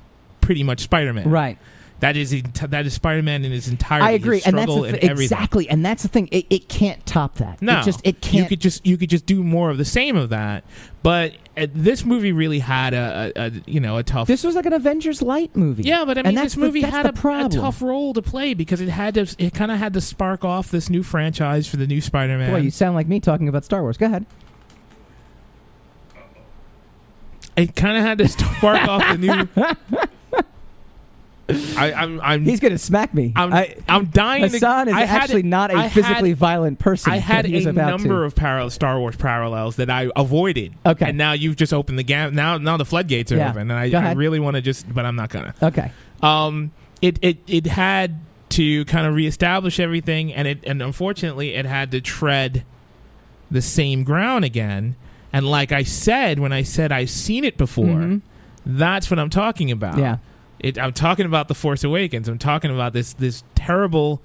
[0.44, 1.28] pretty much Spider-Man.
[1.30, 1.59] Right.
[2.00, 4.04] That is that is Spider-Man in his entirety.
[4.07, 5.24] I agree, and that's the struggle th- and everything.
[5.37, 6.28] exactly, and that's the thing.
[6.33, 7.62] It, it can't top that.
[7.62, 8.35] No, it just it You can't.
[8.35, 10.64] You could just you could just do more of the same of that.
[11.02, 14.26] But uh, this movie really had a, a, a you know a tough.
[14.26, 15.85] this was like an Avengers light movie.
[15.85, 18.83] yeah, but I mean, this movie that's had a, a tough role to play because
[18.83, 19.35] it had to.
[19.38, 22.50] It kind of had to spark off this new franchise for the new Spider-Man.
[22.50, 23.96] Boy, you sound like me talking about Star Wars.
[23.96, 24.26] Go ahead.
[27.57, 28.28] it kind of had to
[28.59, 29.98] spark off the new.
[31.48, 33.33] I, I'm I'm He's gonna smack me.
[33.37, 34.44] I'm, I, I'm dying.
[34.44, 37.12] Hassan to, is I had actually not a I had- physically violent person.
[37.12, 38.24] I had but he was a number to.
[38.24, 40.74] of parallel Star Wars parallels that I avoided.
[40.87, 41.11] Okay.
[41.11, 42.33] and now you've just opened the gap.
[42.33, 43.50] Now, now the floodgates are Yeah.
[43.50, 45.54] open, and I, I really want to just, but I'm not gonna.
[45.62, 45.90] Okay.
[46.22, 51.66] Um, it it it had to kind of reestablish everything, and it and unfortunately, it
[51.66, 52.64] had to tread
[53.50, 54.96] the same ground again.
[55.33, 58.22] And like I said, when I said I've seen it before, Mhm.
[58.64, 59.98] that's what I'm talking about.
[59.98, 60.16] Yeah.
[60.64, 62.27] It, I'm talking about the Force Awakens.
[62.27, 64.22] I'm talking about this this terrible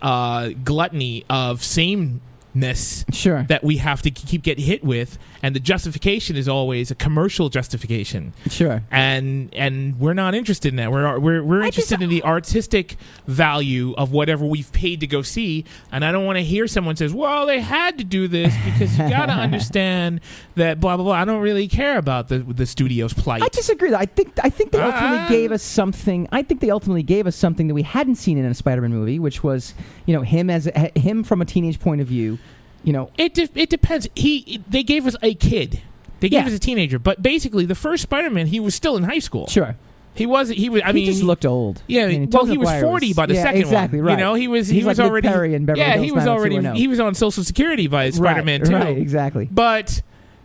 [0.00, 3.42] uh, gluttony of sameness Sure.
[3.50, 7.48] that we have to keep get hit with, and the justification is always a commercial
[7.48, 8.82] justification, sure.
[8.90, 10.90] and and we're not interested in that.
[10.92, 12.96] We're we're we're I just- interested in the artistic
[13.26, 16.96] value of whatever we've paid to go see, and I don't want to hear someone
[16.96, 20.20] says, "Well, they had to do this because you got to understand
[20.54, 23.42] that blah blah blah." I don't really care about the the studio's plight.
[23.42, 23.94] I disagree.
[23.94, 25.28] I think I think they ultimately Ah.
[25.28, 26.28] gave us something.
[26.32, 29.18] I think they ultimately gave us something that we hadn't seen in a Spider-Man movie,
[29.18, 29.74] which was
[30.06, 32.38] you know him as a, him from a teenage point of view.
[32.86, 34.08] You know, It de- it depends.
[34.14, 35.82] He they gave us a kid.
[36.20, 36.46] They gave Yeah.
[36.46, 39.46] us a teenager, but basically the first Spider-Man he was still in high school.
[39.48, 39.76] sure.
[40.14, 41.82] He was he was I he mean just looked old.
[41.88, 44.06] yeah, I mean, well Tobey he was Maguire 40 by the yeah, second exactly, one.
[44.06, 44.12] Right.
[44.18, 46.12] You know, he was he He's was like already Perry in Beverly Yeah, Hills he
[46.12, 48.74] was already he was on social security by Spider-Man right, 2.
[48.76, 48.96] Right.
[48.96, 49.46] Exactly.
[49.52, 50.00] But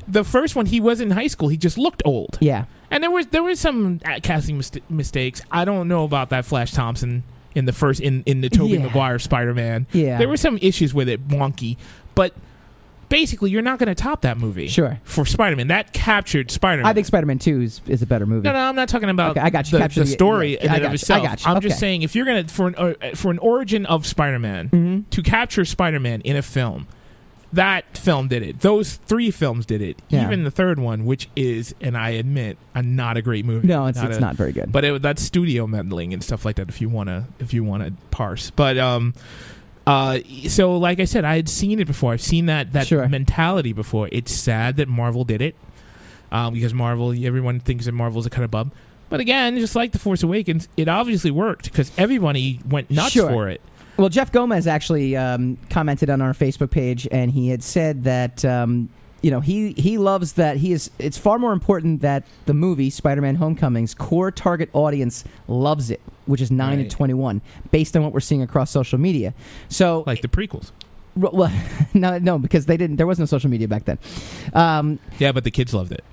[0.07, 1.47] the first one he was in high school.
[1.47, 2.37] He just looked old.
[2.41, 2.65] Yeah.
[2.89, 5.41] And there was there was some uh, casting mis- mistakes.
[5.51, 7.23] I don't know about that Flash Thompson
[7.55, 8.79] in the first in in the Tobey Yeah.
[8.87, 9.87] Maguire Spider-Man.
[9.93, 10.17] Yeah.
[10.17, 11.77] There were some issues with it, wonky,
[12.21, 12.33] but
[13.09, 14.67] basically you're not going to top that movie.
[14.67, 14.99] Sure.
[15.03, 16.85] For Spider-Man, that captured Spider-Man.
[16.89, 18.43] I think Spider-Man Two is, is a better movie.
[18.47, 19.31] No, no, I'm not talking about.
[19.31, 19.79] Okay, I got you.
[19.79, 20.95] The, the the- story yeah, in I got of you.
[20.95, 21.21] itself.
[21.21, 21.51] I got you.
[21.51, 25.09] I'm just saying, if you're gonna for an uh, for an origin of Spider-Man Mhm.
[25.09, 26.87] to capture Spider-Man in a film,
[27.53, 28.61] that film did it.
[28.61, 30.01] Those three films did it.
[30.07, 30.25] Yeah.
[30.25, 33.67] Even the third one, which is, and I admit, a not a great movie.
[33.67, 34.71] No, it's it's a- not very good.
[34.71, 36.69] But it, that's studio meddling and stuff like that.
[36.69, 39.13] If you wanna, if you wanna parse, but um.
[39.87, 42.13] Uh, so like I said, I had seen it before.
[42.13, 43.07] I've seen that that Sure.
[43.09, 44.09] mentality before.
[44.11, 45.55] It's sad that Marvel did it,
[46.31, 48.71] um, because Marvel, everyone thinks that Marvel's a kind of bub.
[49.09, 53.29] But again, just like the Force Awakens, it obviously worked because everybody went nuts Sure.
[53.29, 53.59] for it.
[53.97, 58.45] Well, Jeff Gomez actually um, commented on our Facebook page, and he had said that
[58.45, 58.87] um,
[59.21, 60.89] you know he he loves that he is.
[60.99, 66.41] It's far more important that the movie Spider-Man: Homecoming's core target audience loves it, which
[66.41, 66.89] is nine Right.
[66.89, 69.33] to twenty-one, based on what we're seeing across social media.
[69.69, 70.71] So, Like the prequels.
[71.15, 71.51] well,
[71.93, 72.95] no, no, because they didn't.
[72.95, 73.99] There was no social media back then.
[74.53, 76.03] Um, Yeah, but the kids loved it.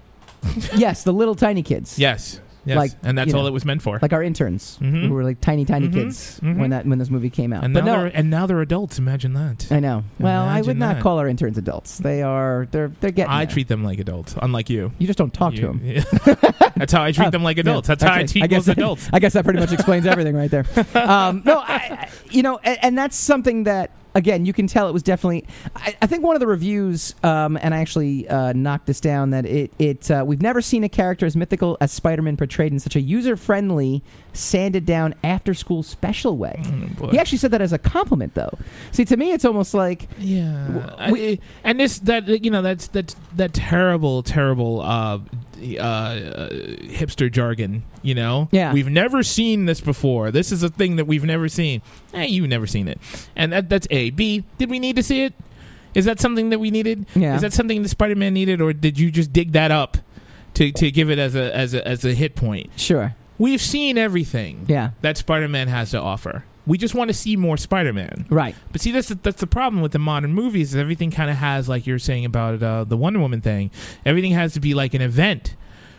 [0.77, 1.99] yes, the little tiny kids.
[1.99, 3.99] Yes, yes, Like, and that's you all know, it was meant for.
[4.01, 5.09] Like our interns, Mhm.
[5.09, 5.93] who were like tiny, tiny Mhm.
[5.93, 6.57] kids Mhm.
[6.59, 7.65] when that when this movie came out.
[7.65, 8.99] and but now no, they're and now they're adults.
[8.99, 9.67] Imagine that.
[9.71, 10.05] I know.
[10.21, 11.03] Well, I would not that.
[11.03, 11.99] call our interns adults.
[11.99, 12.69] They are.
[12.71, 12.91] They're.
[13.01, 13.33] They're getting.
[13.33, 13.53] I there.
[13.55, 14.93] treat them like adults, unlike you.
[14.99, 15.81] You just don't talk to You- them.
[16.77, 17.89] that's how I treat Oh, them like adults.
[17.89, 19.09] Yeah, That's how I treat guess adults.
[19.13, 20.65] I guess that pretty much explains everything right there.
[20.95, 24.89] Um, no, I, I- you know, and, and that's something that again you can tell
[24.89, 25.47] it was definitely.
[25.77, 29.31] I, I think one of the reviews, um, and I actually uh, knocked this down
[29.31, 32.81] that it it uh, we've never seen a character as mythical as Spider-Man portrayed in
[32.81, 34.03] such a user-friendly,
[34.33, 36.63] sanded down after-school special way.
[37.01, 37.09] Oh.
[37.09, 38.59] He actually said that as a compliment, though.
[38.93, 42.89] See, to me, it's almost like Yeah, we- I- and this that you know that's
[42.89, 45.19] that's that terrible terrible uh,
[45.79, 47.83] uh, uh, hipster jargon.
[48.03, 48.73] You know, Yeah.
[48.73, 50.31] we've never seen this before.
[50.31, 51.83] This is a thing that we've never seen.
[52.13, 52.99] Hey, you've never seen it,
[53.37, 54.45] and that, that's a b.
[54.59, 55.35] Did we need to see it?
[55.95, 57.07] Is that something that we needed?
[57.15, 57.35] Yeah.
[57.35, 59.99] Is that something that Spider Man needed, or did you just dig that up
[60.55, 62.71] to, to give it as a as a as a hit point?
[62.77, 63.15] Sure.
[63.39, 64.91] We've seen everything Yeah.
[65.01, 66.45] that Spider Man has to offer.
[66.69, 68.27] We just want to see more Spider Man.
[68.31, 68.55] Right.
[68.71, 70.71] But see, that's the, that's the problem with the modern movies.
[70.71, 73.71] Is everything kind of has, like you're saying about uh, the Wonder Woman thing,
[74.07, 75.57] everything has to be like an event.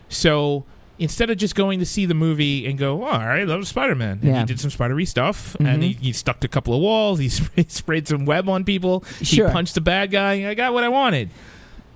[0.09, 0.65] So
[0.97, 3.69] instead of just going to see the movie and go, oh, all right, that was
[3.69, 4.19] Spider Man.
[4.21, 4.39] And Yeah.
[4.39, 5.67] he did some spidery stuff, Mhm.
[5.67, 7.19] and he, he stuck to a couple of walls.
[7.19, 9.03] He sprayed, sprayed some web on people.
[9.21, 9.47] Sure.
[9.47, 10.49] He punched the bad guy.
[10.49, 11.29] I got what I wanted.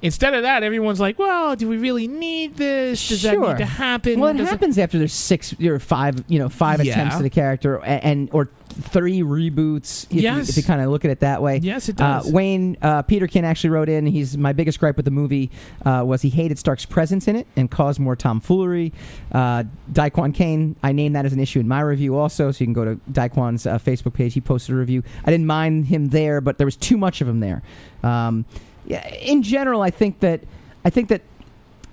[0.04, 3.08] Instead of that, everyone's like, well, do we really need this?
[3.08, 3.48] Does that Sure.
[3.54, 4.20] need to happen?
[4.20, 6.92] Well, it Does happens after there's six or five, you know, five Yeah.
[6.92, 10.06] attempts at a character, and, and or three reboots.
[10.12, 10.36] If Yes.
[10.36, 11.60] you, if you kind of look at it that way.
[11.64, 12.32] Yes, it Uh, does.
[12.34, 14.06] Wayne uh, Peterkin actually wrote in.
[14.06, 15.52] He's my biggest gripe with the movie
[15.86, 18.92] uh, was he hated Stark's presence in it and caused more tomfoolery.
[19.32, 22.66] Uh, Daquan Kane, I named that as an issue in my review also, so you
[22.66, 24.34] can go to Daquan's uh, Facebook page.
[24.34, 25.02] He posted a review.
[25.24, 27.62] I didn't mind him there, but there was too much of him there.
[28.04, 28.44] Um,
[28.86, 30.42] yeah, in general, I think that
[30.86, 31.22] I think that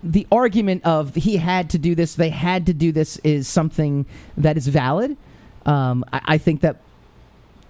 [0.02, 4.06] the argument of he had to do this, they had to do this, is something
[4.36, 5.16] that is valid.
[5.66, 6.80] Um, I, I think that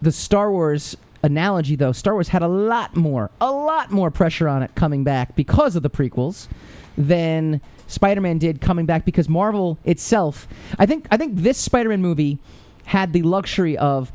[0.01, 4.49] the Star Wars analogy, though, Star Wars had a lot more, a lot more pressure
[4.49, 6.49] on it coming back because of the prequels
[6.97, 10.47] than Spider-Man did coming back because Marvel itself.
[10.79, 12.39] I think I think this Spider-Man movie
[12.85, 14.13] had the luxury of.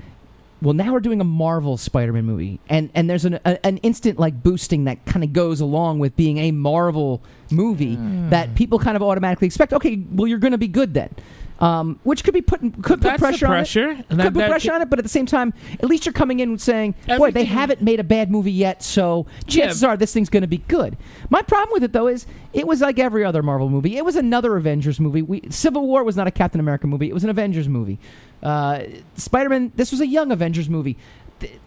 [0.65, 4.17] Well, now we're doing a Marvel Spider-Man movie, and and there's an a, an instant
[4.17, 8.31] like boosting that kind of goes along with being a Marvel movie hmm.
[8.31, 9.73] that people kind of automatically expect.
[9.73, 11.13] Okay, well you're going to be good then,
[11.59, 13.95] um, which could be putting could put That's the pressure, on it pressure.
[13.95, 16.05] Could that- put that pressure could- on it, but at the same time, at least
[16.05, 19.95] you're coming in saying, "Boy, they haven't made a bad movie yet, so chances are
[19.95, 20.97] this thing's going to be good."
[21.29, 23.95] My problem with it, though, is it was like every other Marvel movie.
[23.97, 25.21] It was another Avengers movie.
[25.21, 27.99] We, Civil War was not a Captain America movie; it was an Avengers movie.
[28.43, 28.81] Uh,
[29.15, 29.71] Spider-Man.
[29.75, 30.97] This was a young Avengers movie.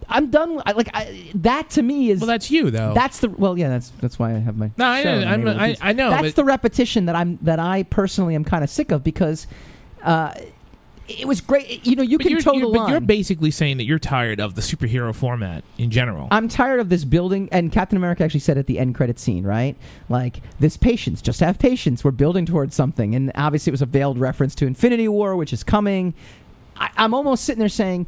[0.08, 0.62] I'm done.
[0.64, 2.92] I, like I, that to me is well, that's you though.
[2.94, 3.68] that's the well, yeah.
[3.68, 4.70] That's that's why I have my.
[4.78, 8.34] No, I, know, I'm, I- I know, That's the repetition that I'm that I personally
[8.34, 9.46] am kind of sick of because.
[10.02, 10.32] Uh,
[11.08, 11.86] it was great.
[11.86, 14.40] You know, you But can toe you're- the but you're basically saying that you're tired
[14.40, 16.28] of the superhero format in general.
[16.30, 19.42] I'm tired of this building, and Captain America actually said at the end credit scene,
[19.44, 19.74] right?
[20.10, 22.04] Like this patience, just have patience.
[22.04, 25.54] We're building towards something, and obviously it was a veiled reference to Infinity War, which
[25.54, 26.12] is coming.
[26.76, 28.06] I, I'm almost sitting there saying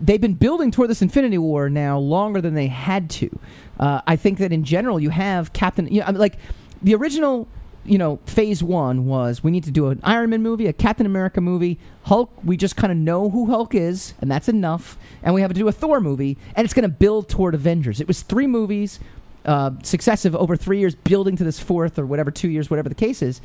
[0.00, 3.38] they've been building toward this Infinity War now longer than they had to.
[3.78, 6.38] Uh, I think that in general, you have Captain, you know, I mean, like
[6.82, 7.48] the original.
[7.86, 11.04] You know, phase one was we need to do an Iron Man movie, a Captain
[11.04, 12.30] America movie, Hulk.
[12.42, 14.96] We just kind of know who Hulk is, and that's enough.
[15.22, 18.00] And we have to do a Thor movie, and it's going to build toward Avengers.
[18.00, 19.00] It was three movies,
[19.44, 22.94] uh, successive over three years, building to this fourth or whatever, two years, whatever the
[22.94, 23.42] case is.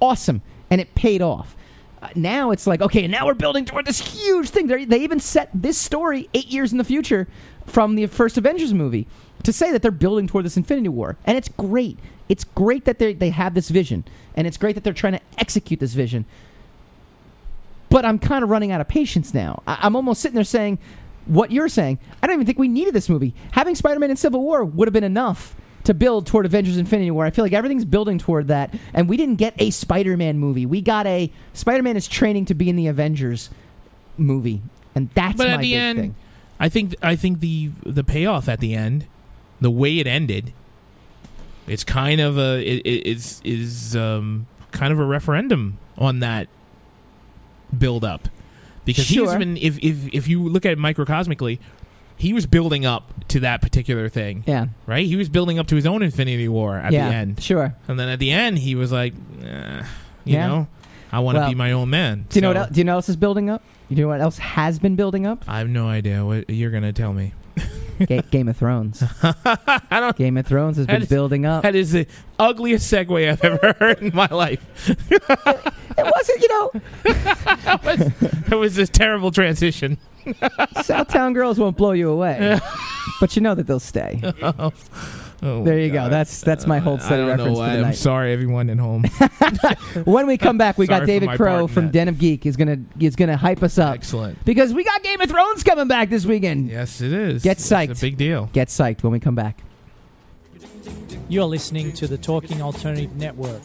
[0.00, 1.54] Awesome, and it paid off.
[2.00, 4.66] Uh, now it's like okay, now we're building toward this huge thing.
[4.68, 7.28] They're, they even set this story eight years in the future
[7.66, 9.06] from the first Avengers movie
[9.42, 11.98] to say that they're building toward this Infinity War, and it's great.
[12.32, 15.20] It's great that they they have this vision, and it's great that they're trying to
[15.36, 16.24] execute this vision.
[17.90, 19.62] But I'm kind of running out of patience now.
[19.66, 20.78] I, I'm almost sitting there saying
[21.26, 21.98] what you're saying.
[22.22, 23.34] I don't even think we needed this movie.
[23.50, 27.26] Having Spider-Man in Civil War would have been enough to build toward Avengers Infinity War.
[27.26, 30.64] I feel like everything's building toward that, and we didn't get a Spider-Man movie.
[30.64, 33.50] We got a Spider-Man is training to be in the Avengers
[34.16, 34.62] movie,
[34.94, 36.14] and that's but my at the big end, thing.
[36.58, 39.06] I think I think the the payoff at the end,
[39.60, 40.54] the way it ended,
[41.66, 46.48] it's kind of a it, it, it's is um, kind of a referendum on that
[47.76, 48.28] build up
[48.84, 49.38] because he's Sure.
[49.38, 51.58] been if if if you look at it microcosmically.
[52.14, 55.04] He was building up to that particular thing, Yeah, right?
[55.04, 57.74] He was building up to his own Infinity War at yeah, the end, sure.
[57.88, 59.82] and then at the end, he was like, eh,
[60.24, 60.46] "You Yeah.
[60.46, 60.68] know,
[61.10, 62.56] I want to Well, be my own man." Do you know what?
[62.56, 63.62] So- El- do you know what else is building up?
[63.88, 65.42] Do you know what else has been building up?
[65.48, 67.32] I have no idea what you're gonna tell me.
[68.06, 69.02] Ga- Game of Thrones.
[69.22, 70.16] I don't.
[70.16, 71.62] Game of Thrones has been is- building up.
[71.62, 72.06] That is the
[72.38, 74.64] ugliest segue I've ever heard in my life.
[74.88, 76.70] It wasn't, you know.
[77.62, 77.98] That was,
[78.48, 79.96] that was a terrible transition.
[80.26, 82.58] Southtown girls won't blow you away,
[83.20, 84.20] but you know that they'll stay.
[84.42, 84.72] Oh.
[85.44, 86.08] Oh, There you go.
[86.08, 87.70] That's that's my whole I steady don't know reference for why.
[87.72, 87.96] the I'm night.
[87.96, 89.04] sorry, everyone at home.
[90.04, 91.92] When we come back, we Sorry got for David my Crow in from that.
[91.92, 94.44] Den of Geek is gonna is gonna hype us up Excellent.
[94.44, 96.68] because we got Game of Thrones coming back this weekend.
[96.70, 97.42] Yes, it is.
[97.42, 97.98] Get It's psyched.
[97.98, 98.50] a big deal.
[98.52, 99.62] Get psyched when we come back.
[101.28, 103.62] You're listening to the Talking Alternative Network.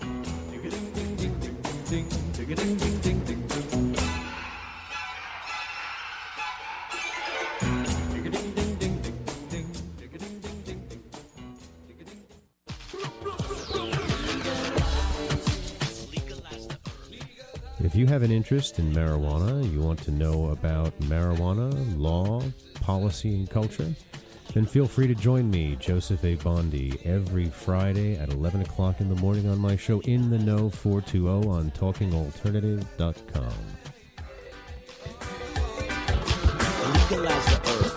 [17.98, 22.44] You have an interest in marijuana, you want to know about marijuana, law,
[22.76, 23.92] policy, and culture,
[24.54, 26.36] then feel free to join me, Joseph A.
[26.36, 30.70] Bondi, every Friday at 11 o'clock in the morning on my show In the Know
[30.70, 33.54] 420 on TalkingAlternative.com.
[37.10, 37.97] legalize the herb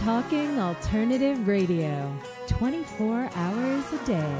[0.00, 2.10] Talking Alternative Radio,
[2.46, 4.36] 24 hours a day.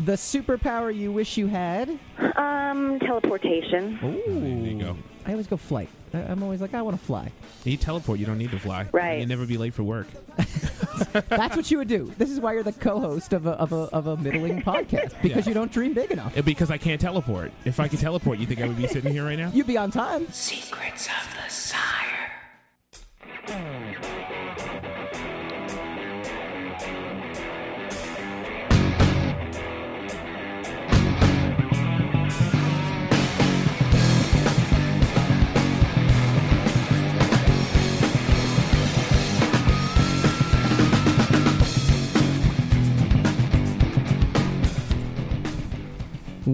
[0.00, 1.90] The superpower you wish you had.
[2.34, 3.98] Um, teleportation.
[4.02, 4.40] Ooh.
[4.40, 4.96] There you go.
[5.26, 5.90] I always go flight.
[6.16, 7.30] I- I'm always like, I want to fly.
[7.64, 8.18] You teleport.
[8.18, 8.86] You don't need to fly.
[8.92, 9.20] Right.
[9.20, 10.06] You never be late for work.
[11.28, 12.12] That's what you would do.
[12.16, 15.44] This is why you're the co-host of a of a, of a middling podcast because
[15.46, 15.50] Yeah.
[15.50, 16.36] you don't dream big enough.
[16.36, 17.52] Uh, Because I can't teleport.
[17.64, 19.50] If I could teleport, you think I would be sitting here right now?
[19.52, 20.26] You'd be on time.
[20.32, 21.82] Secrets of the Sire.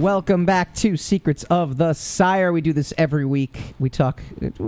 [0.02, 2.52] Welcome back to Secrets of the Sire.
[2.52, 3.56] We do this every week.
[3.78, 4.20] We talk.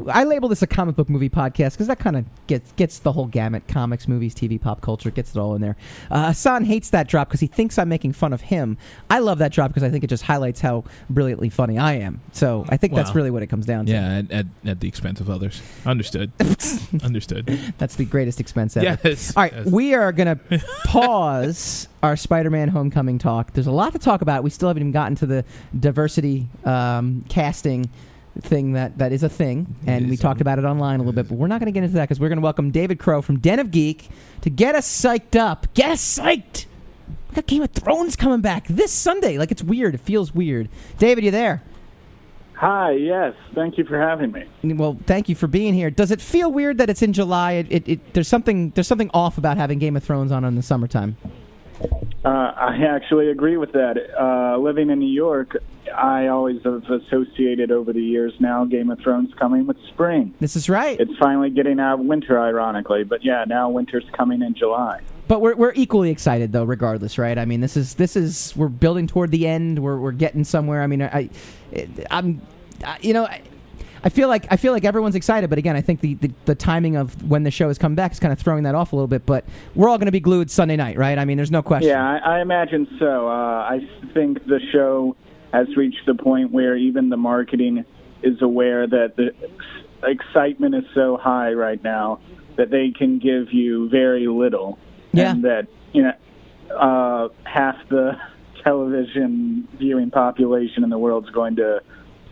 [0.07, 3.11] I label this a comic book movie podcast because that kind of gets gets the
[3.11, 5.11] whole gamut: comics, movies, TV, pop culture.
[5.11, 5.75] Gets it all in there.
[6.09, 8.79] Uh, Hassan hates that drop because he thinks I'm making fun of him.
[9.11, 12.21] I love that drop because I think it just highlights how brilliantly funny I am.
[12.31, 13.93] So I think that's really what it comes down to.
[13.93, 15.61] Yeah, at, at, at the expense of others.
[15.85, 16.31] Understood.
[17.03, 17.59] Understood.
[17.79, 19.01] That's the greatest expense ever.
[19.03, 19.37] Yes.
[19.37, 19.67] All right, yes.
[19.67, 23.55] we are going to pause our Spider-Man Homecoming talk.
[23.55, 24.45] There's a lot to talk about.
[24.45, 25.45] We still haven't even gotten to the
[25.79, 27.91] diversity um, casting
[28.41, 31.29] thing that, that is a thing, and we talked about it online a little bit.
[31.29, 33.23] But we're not going to get into that because we're going to welcome David Crow
[33.23, 34.09] from Den of Geek
[34.41, 35.73] to get us psyched up.
[35.75, 36.67] Get us psyched.
[37.31, 39.39] We got Game of Thrones coming back this Sunday.
[39.39, 39.95] Like it's weird.
[39.95, 40.69] It feels weird.
[40.99, 41.63] David, you there?
[42.55, 43.35] Hi, yes.
[43.55, 44.47] Thank you for having me.
[44.75, 45.91] Well, thank you for being here.
[45.91, 47.53] Does it feel weird that it's in July?
[47.53, 50.55] It, it, it, there's something there's something off about having Game of Thrones on in
[50.55, 51.17] the summertime.
[52.25, 53.97] Uh, I actually agree with that.
[54.19, 55.57] Uh, living in New York,
[55.95, 60.35] I always have associated over the years now Game of Thrones coming with spring.
[60.41, 60.99] This is right.
[60.99, 63.05] It's finally getting out of winter, ironically.
[63.05, 65.01] But yeah, now winter's coming in July.
[65.29, 67.39] But we're we're equally excited though, regardless, right?
[67.39, 69.79] I mean, this is this is we're building toward the end.
[69.79, 70.83] We're we're getting somewhere.
[70.83, 71.29] I mean, I,
[72.11, 72.41] I'm,
[72.85, 73.27] I, you know.
[73.27, 73.43] I,
[74.05, 76.55] I feel like I feel like everyone's excited, but again, I think the, the, the
[76.55, 78.97] timing of when the show has come back is kind of throwing that off a
[78.97, 79.25] little bit.
[79.25, 81.19] But we're all going to be glued Sunday night, right?
[81.19, 81.89] I mean, there's no question.
[81.89, 83.27] Yeah, I, I imagine so.
[83.29, 83.81] Uh, I
[84.13, 85.17] think the show
[85.55, 87.85] has reached the point where even the marketing
[88.23, 89.35] is aware that the
[90.07, 92.21] excitement is so high right now
[92.57, 94.79] that they can give you very little,
[95.13, 95.31] Yeah.
[95.33, 96.13] and that you know
[96.77, 98.19] uh, half the
[98.63, 101.81] television viewing population in the world is going to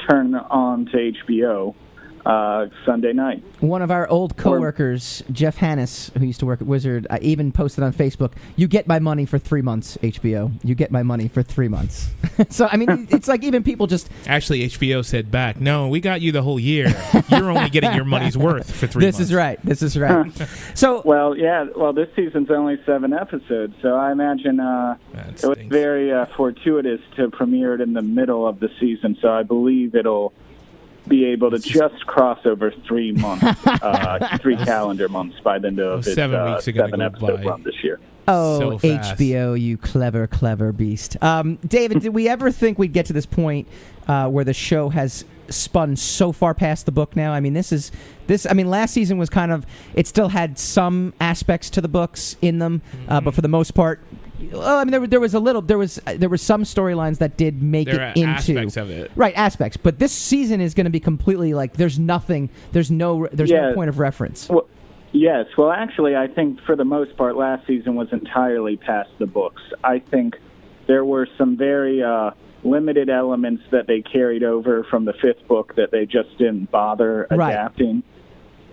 [0.08, 1.74] turn on to HBO
[2.24, 3.42] uh, Sunday night.
[3.60, 7.52] One of our old coworkers, Jeff Hannis, who used to work at Wizard, I even
[7.52, 10.52] posted on Facebook, "You get my money for three months, HBO.
[10.62, 12.10] You get my money for three months."
[12.50, 16.20] so I mean, it's like even people just Actually, HBO said back, no, we got
[16.20, 16.94] you the whole year.
[17.28, 19.30] You're only getting your money's worth for three this months.
[19.30, 19.58] is right.
[19.64, 20.32] This is right.
[20.74, 21.66] so Well, yeah.
[21.76, 27.00] Well, this season's only seven episodes, so I imagine uh, it was very uh, fortuitous
[27.16, 29.16] to premiere it in the middle of the season.
[29.20, 30.32] So I believe it'll
[31.08, 35.80] be able to just cross over three months, uh, three calendar months by the end
[35.80, 37.50] of its Seven uh, weeks are seven episode by.
[37.50, 37.98] run this year.
[38.28, 38.88] Oh, So.
[38.88, 41.16] HBO, you clever, clever beast.
[41.22, 43.66] Um, David, did we ever think we'd get to this point
[44.06, 47.32] uh, where the show has spun so far past the book now?
[47.32, 47.90] I mean, this is
[48.28, 48.46] this.
[48.48, 52.36] I mean, last season was kind of it still had some aspects to the books
[52.40, 53.24] in them, uh, Mm-hmm.
[53.24, 53.98] but for the most part,
[54.52, 57.18] well, I mean, there, there was a little, there was uh, there were some storylines
[57.18, 58.28] that did make There are it into
[58.58, 59.10] aspects of it.
[59.14, 63.28] right aspects, but this season is going to be completely like there's nothing, there's no,
[63.32, 64.48] there's no point of reference.
[64.48, 64.66] Well,
[65.12, 65.46] yes.
[65.56, 69.62] Well, actually, I think for the most part, last season was entirely past the books.
[69.84, 70.36] I think
[70.88, 72.32] there were some very uh,
[72.64, 77.26] limited elements that they carried over from the fifth book that they just didn't bother
[77.30, 77.50] Right.
[77.52, 78.02] adapting.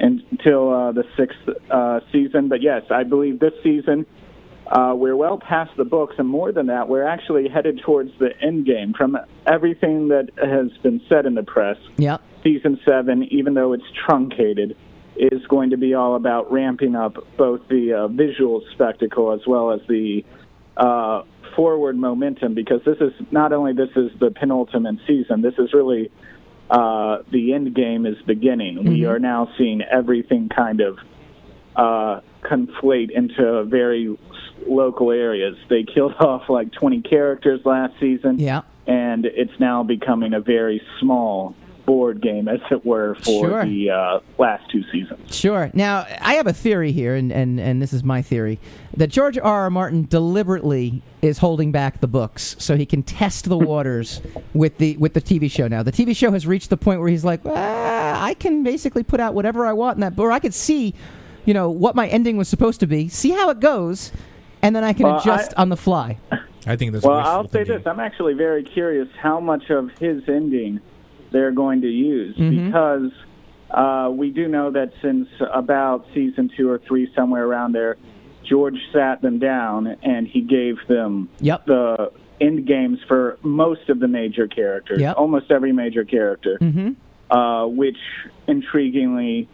[0.01, 1.37] until uh, the sixth
[1.69, 2.47] uh, season.
[2.47, 4.05] But yes, I believe this season
[4.69, 8.29] uh, we're well past the books, and more than that, we're actually headed towards the
[8.41, 8.93] end game.
[8.93, 9.17] From
[9.47, 12.21] everything that has been said in the press, Yep.
[12.43, 14.75] season seven, even though it's truncated,
[15.15, 19.71] is going to be all about ramping up both the uh, visual spectacle as well
[19.71, 20.23] as the
[20.77, 21.23] uh,
[21.55, 22.53] forward momentum.
[22.53, 26.11] Because this is not only this is the penultimate season, this is really
[26.69, 28.83] uh, the end game is beginning.
[28.87, 29.09] We Mhm.
[29.09, 30.99] are now seeing everything kind of
[31.75, 34.17] uh, conflate into a very
[34.67, 35.55] local areas.
[35.69, 38.39] They killed off like 20 characters last season.
[38.39, 38.61] Yeah.
[38.87, 41.55] And it's now becoming a very small
[41.85, 43.65] board game, as it were, for Sure.
[43.65, 45.35] the uh, last two seasons.
[45.35, 45.71] Sure.
[45.73, 48.59] Now, I have a theory here, and, and, and this is my theory
[48.95, 49.61] that George R.
[49.63, 49.69] R.
[49.71, 54.21] Martin deliberately is holding back the books so he can test the waters
[54.53, 55.67] with the with the TV show.
[55.67, 59.01] Now, the TV show has reached the point where he's like, ah, I can basically
[59.03, 60.93] put out whatever I want in that, or I could see,
[61.45, 64.11] you know, what my ending was supposed to be, see how it goes,
[64.61, 66.17] and then I can Well, adjust I- on the fly.
[66.67, 70.21] I think that's well, I'll say this: I'm actually very curious how much of his
[70.27, 70.81] ending
[71.31, 72.65] they're going to use Mhm.
[72.65, 73.11] because
[73.71, 77.97] uh, we do know that since about season two or three, somewhere around there,
[78.43, 81.65] George sat them down and he gave them Yep.
[81.67, 85.17] the end games for most of the major characters, Yep.
[85.17, 86.57] almost every major character.
[86.59, 86.89] Mm-hmm.
[87.31, 87.97] uh, which
[88.47, 89.45] intriguingly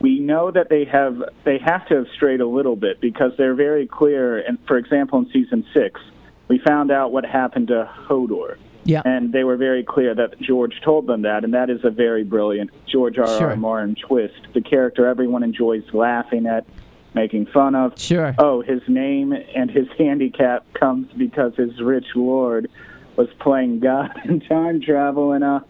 [0.00, 3.54] we know that they have they have to have strayed a little bit because they're
[3.54, 4.38] very clear.
[4.38, 6.00] And for example in season six
[6.48, 8.56] we found out what happened to hodor.
[8.84, 9.02] Yeah.
[9.04, 11.42] and they were very clear that george told them that.
[11.44, 14.46] And that is a very brilliant george r r martin twist.
[14.54, 16.66] The character everyone enjoys laughing at
[17.14, 17.98] making fun of.
[17.98, 18.34] Sure.
[18.38, 22.70] Oh his name and his handicap comes because his rich lord
[23.16, 25.60] was playing god in time travel and uh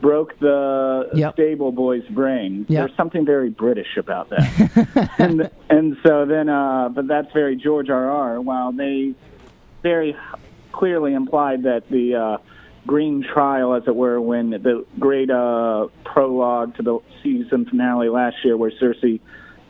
[0.00, 1.32] broke the Yep.
[1.34, 2.66] stable boy's brain.
[2.68, 2.86] Yep.
[2.86, 5.10] There's something very British about that.
[5.18, 8.10] and and so then uh but that's very George R.
[8.10, 8.40] R.
[8.40, 9.14] While they
[9.82, 10.16] very
[10.72, 12.36] clearly implied that the uh
[12.86, 18.36] green trial as it were when the great uh prologue to the season finale last
[18.44, 19.20] year where Cersei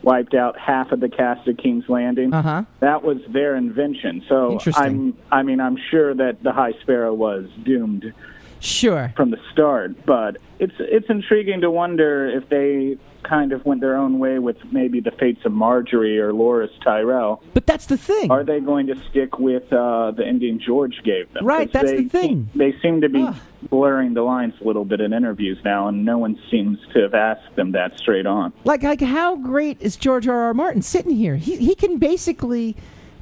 [0.01, 2.33] wiped out half of the cast of King's Landing.
[2.33, 2.63] Uh-huh.
[2.79, 4.23] That was their invention.
[4.29, 8.13] So I'm I mean I'm sure that the High Sparrow was doomed
[8.59, 9.13] Sure.
[9.15, 13.95] from the start, but it's it's intriguing to wonder if they kind of went their
[13.95, 17.43] own way with maybe the fates of Margaery or Loras Tyrell.
[17.53, 18.31] But that's the thing.
[18.31, 21.45] Are they going to stick with uh, the ending George gave them?
[21.45, 22.49] Right, that's they the thing.
[22.55, 23.27] They seem to be
[23.69, 27.13] blurring the lines a little bit in interviews now, and no one seems to have
[27.13, 28.53] asked them that straight on.
[28.63, 30.43] Like, like how great is George R.
[30.43, 30.53] R.
[30.53, 31.35] Martin sitting here?
[31.35, 32.75] He he can basically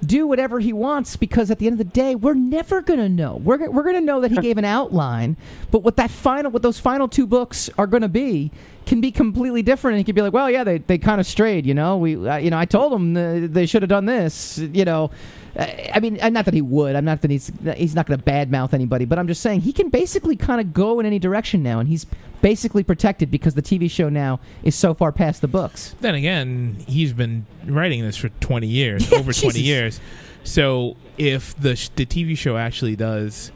[0.06, 3.38] do whatever he wants because at the end of the day, we're never gonna know.
[3.38, 5.38] We're we're gonna know that he gave an outline,
[5.72, 8.52] but what that final, what those final two books are gonna be,
[8.86, 9.94] can be completely different.
[9.96, 11.66] And he could be like, well, yeah, they they kind of strayed.
[11.66, 14.58] You know, we uh, you know I told them uh, they should have done this.
[14.58, 15.12] You know.
[15.58, 16.96] Uh, I mean, uh, not that he would.
[16.96, 19.74] I'm not that he's he's not going to badmouth anybody, but I'm just saying he
[19.74, 22.06] can basically kind of go in any direction now, and he's
[22.42, 25.96] basically protected because the TV show now is so far past the books.
[26.00, 30.00] Then again, he's been writing this for 20 years, over 20 years.
[30.44, 33.52] So if the sh- the TV show actually does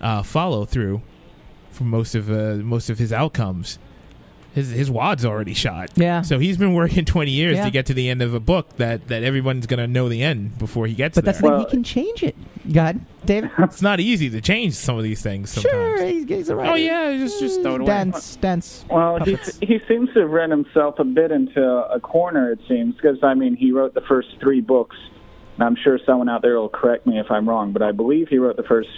[0.00, 1.02] uh, follow through
[1.70, 3.78] for most of uh, most of his outcomes,
[4.54, 5.90] his his wad's already shot.
[5.96, 6.22] Yeah.
[6.22, 7.64] So he's been working 20 years Yeah.
[7.64, 10.22] to get to the end of a book that that everyone's going to know the
[10.22, 11.32] end before he gets But there.
[11.32, 12.36] that's the thing; he can change it.
[12.72, 13.50] God, David.
[13.58, 15.50] it's not easy to change some of these things.
[15.50, 15.72] Sometimes.
[15.72, 16.72] Sure, he's, he's a writer.
[16.72, 17.86] Oh yeah, just just throw it away.
[17.88, 18.84] Dance, dance.
[18.90, 19.58] Well, he puppets.
[19.62, 22.50] he seems to have run himself a bit into a corner.
[22.52, 24.96] It seems because I mean he wrote the first three books,
[25.54, 28.28] and I'm sure someone out there will correct me if I'm wrong, but I believe
[28.28, 28.88] he wrote the first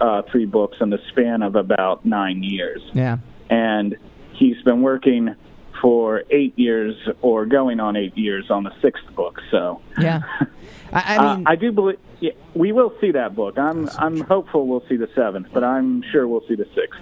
[0.00, 3.18] uh, three books in the span of about nine years, Yeah.
[3.50, 3.96] and
[4.40, 5.36] he's been working
[5.80, 9.40] for eight years or going on eight years on the sixth book.
[9.50, 10.22] So Yeah.
[10.92, 13.56] I, I mean, uh, I do believe yeah, we will see that book.
[13.58, 17.00] I'm I'm hopeful we'll see the seventh, but I'm sure we'll see the sixth.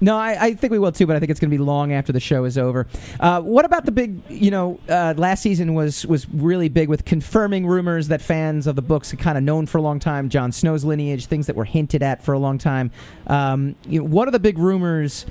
[0.00, 1.92] No, I, I think we will too, but I think it's going to be long
[1.92, 2.86] after the show is over.
[3.18, 4.20] Uh, what about the big?
[4.28, 8.76] You know, uh, last season was was really big with confirming rumors that fans of
[8.76, 10.28] the books had kind of known for a long time.
[10.28, 12.90] Jon Snow's lineage, things that were hinted at for a long time.
[13.26, 15.26] Um, you know, what are the big rumors?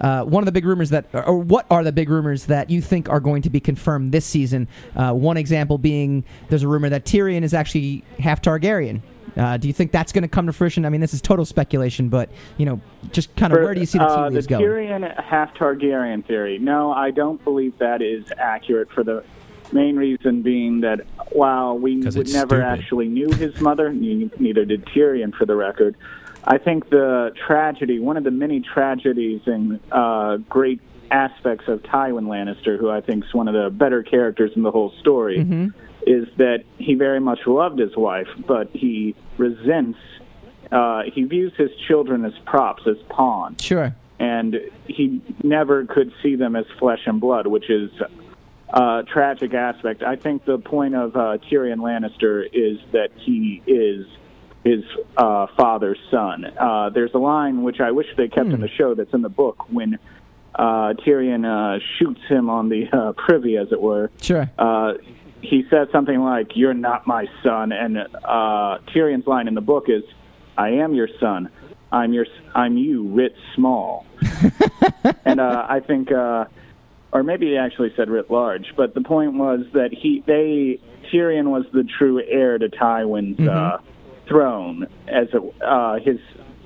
[0.00, 2.80] Uh, one of the big rumors that, or what are the big rumors that you
[2.80, 4.66] think are going to be confirmed this season?
[4.96, 9.00] Uh, one example being there's a rumor that Tyrion is actually half Targaryen.
[9.36, 10.84] Uh, do you think that's going to come to fruition?
[10.84, 12.80] I mean, this is total speculation, but you know,
[13.12, 14.64] just kind of where do you see the tea uh, leaves the going?
[14.64, 16.58] Tyrion half Targaryen theory?
[16.58, 18.90] No, I don't believe that is accurate.
[18.90, 19.24] For the
[19.72, 22.60] main reason being that while we would never stupid.
[22.62, 25.96] actually knew his mother, neither did Tyrion, for the record.
[26.44, 30.80] I think the tragedy, one of the many tragedies in uh, great
[31.10, 34.70] aspects of Tywin Lannister, who I think is one of the better characters in the
[34.70, 35.68] whole story, Mm-hmm.
[36.06, 39.98] is that he very much loved his wife, but he resents.
[40.72, 43.94] Uh, he views his children as props, as pawns, Sure.
[44.18, 47.90] and he never could see them as flesh and blood, which is
[48.70, 50.02] a tragic aspect.
[50.02, 54.06] I think the point of uh, Tyrion Lannister is that he is
[54.64, 54.84] his
[55.16, 56.44] uh, father's son.
[56.44, 59.28] Uh, there's a line which I wish they kept in the show that's in the
[59.28, 59.98] book when
[60.54, 64.10] uh, Tyrion uh, shoots him on the uh, privy, as it were.
[64.20, 64.50] Sure.
[64.58, 64.94] Uh,
[65.40, 69.86] he says something like, "You're not my son," and uh, Tyrion's line in the book
[69.88, 70.04] is,
[70.56, 71.50] "I am your son.
[71.90, 72.26] I'm your.
[72.54, 74.06] I'm you, writ small."
[75.24, 76.44] and uh, I think, uh,
[77.12, 81.46] or maybe he actually said writ large, but the point was that he, they, Tyrion
[81.46, 83.78] was the true heir to Tywin's uh,
[84.32, 86.18] throne as a, uh, his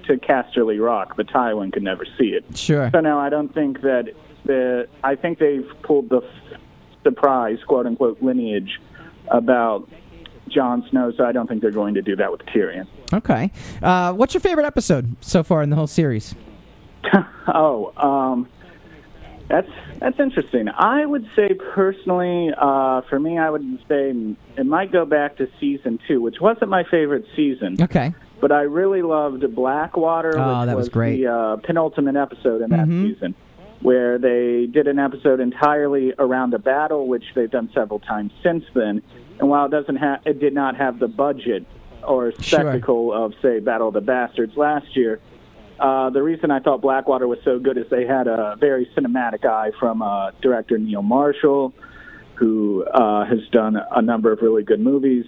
[0.06, 2.44] to Casterly Rock, but Tywin could never see it.
[2.56, 2.90] Sure.
[2.92, 4.12] So no, I don't think that
[4.44, 4.88] the.
[5.02, 6.60] I think they've pulled the f-
[7.02, 8.80] surprise, quote unquote, lineage
[9.28, 9.88] about
[10.48, 11.12] Jon Snow.
[11.16, 12.86] So I don't think they're going to do that with Tyrion.
[13.12, 13.50] Okay.
[13.82, 16.34] Uh, what's your favorite episode so far in the whole series?
[17.48, 18.48] Oh, um,
[19.48, 19.68] that's
[20.00, 20.68] that's interesting.
[20.68, 24.12] I would say personally, uh, for me, I would say
[24.56, 27.76] it might go back to season two, which wasn't my favorite season.
[27.80, 28.14] Okay.
[28.40, 31.18] But I really loved Blackwater, Oh, which that was great.
[31.22, 33.14] the uh, penultimate episode in that Mhm.
[33.14, 33.34] season,
[33.80, 38.64] where they did an episode entirely around a battle, which they've done several times since
[38.74, 39.00] then.
[39.38, 41.64] And while it doesn't have, it did not have the budget
[42.06, 45.18] or spectacle of say Battle of the Bastards last year.
[45.78, 49.44] Uh, the reason I thought Blackwater was so good is they had a very cinematic
[49.44, 51.74] eye from uh, director Neil Marshall,
[52.34, 55.26] who uh, has done a number of really good movies.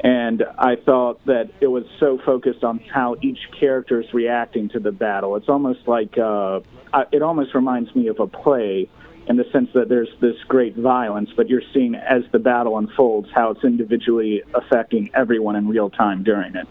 [0.00, 4.78] And I thought that it was so focused on how each character is reacting to
[4.78, 5.34] the battle.
[5.34, 6.60] It's almost like uh,
[6.92, 8.88] I- it almost reminds me of a play
[9.26, 13.28] in the sense that there's this great violence, but you're seeing as the battle unfolds
[13.34, 16.66] how it's individually affecting everyone in real time during it.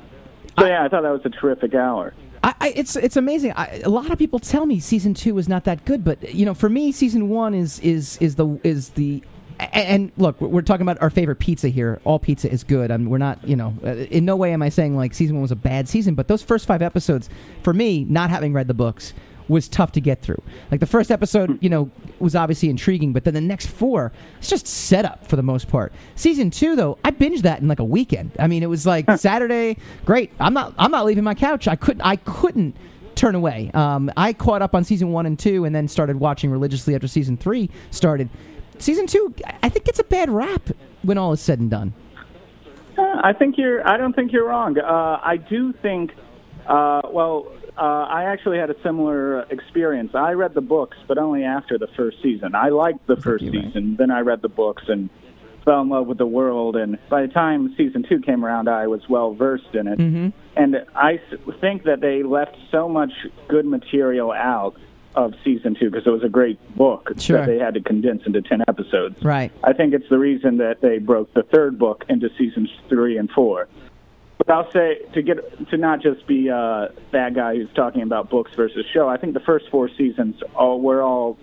[0.58, 2.14] So yeah, I thought that was a terrific hour.
[2.44, 3.54] I, I, it's it's amazing.
[3.56, 6.46] I, a lot of people tell me season two was not that good, but you
[6.46, 9.24] know, for me, season one is is is the is the.
[9.60, 12.00] And, look, we're talking about our favorite pizza here.
[12.04, 12.92] All pizza is good.
[12.92, 15.36] I mean, we're not, you know, uh, in no way am I saying like season
[15.38, 17.28] one was a bad season, but those first five episodes,
[17.64, 19.16] for me, not having read the books,
[19.48, 20.42] was tough to get through.
[20.72, 21.90] Like the first episode, you know,
[22.20, 25.94] was obviously intriguing, but then the next four, it's just setup for the most part.
[26.16, 28.32] Season two, though, I binged that in like a weekend.
[28.40, 29.78] I mean, it was like Saturday.
[30.06, 30.32] Great.
[30.40, 30.74] I'm not.
[30.78, 31.68] I'm not leaving my couch.
[31.68, 32.02] I couldn't.
[32.02, 32.76] I couldn't
[33.16, 33.72] turn away.
[33.74, 37.08] Um, I caught up on season one and two, and then started watching religiously after
[37.08, 38.30] season three started.
[38.80, 39.34] Season two,
[39.64, 40.70] I think gets a bad rap
[41.02, 41.94] when all is said and done.
[42.98, 43.88] Uh, I think you're.
[43.88, 44.78] I don't think you're wrong.
[44.78, 46.14] Uh, I do think.
[46.68, 47.48] Uh, well,
[47.78, 50.16] uh, I actually had a similar experience.
[50.16, 52.56] I read the books, but only after the first season.
[52.56, 53.96] I liked the first season.
[53.98, 55.10] Then I read the books and
[55.64, 56.76] fell in love with the world.
[56.76, 60.00] And by the time season two came around, I was well versed in it.
[60.00, 60.30] Mm-hmm.
[60.56, 61.20] And I
[61.62, 63.12] think that they left so much
[63.48, 64.76] good material out
[65.16, 67.40] of season two because it was a great book Sure.
[67.40, 69.22] that they had to condense into ten episodes.
[69.24, 69.52] Right.
[69.64, 73.30] I think it's the reason that they broke the third book into seasons three and
[73.32, 73.68] four.
[74.50, 78.52] I'll say to get to not just be uh, that guy who's talking about books
[78.56, 79.10] versus show.
[79.10, 81.38] I think the first four seasons all were all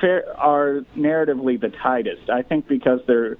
[0.00, 2.28] fair, are narratively the tightest.
[2.30, 3.36] I think because they're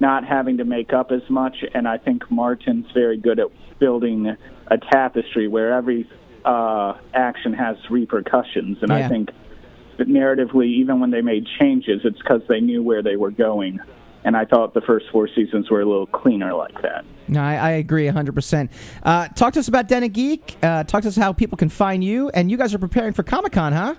[0.00, 4.34] not having to make up as much, and I think Martin's very good at building
[4.68, 6.08] a tapestry where every
[6.44, 9.06] uh, action has repercussions, and Yeah.
[9.06, 9.30] I think
[9.98, 13.80] that narratively, even when they made changes, it's because they knew where they were going.
[14.24, 17.04] And I thought the first four seasons were a little cleaner like that.
[17.28, 18.68] No, I, I agree 100%.
[19.02, 20.56] Uh, talk to us about Den of Geek.
[20.62, 22.28] Uh, talk to us how people can find you.
[22.30, 23.94] And you guys are preparing for Comic Con, huh?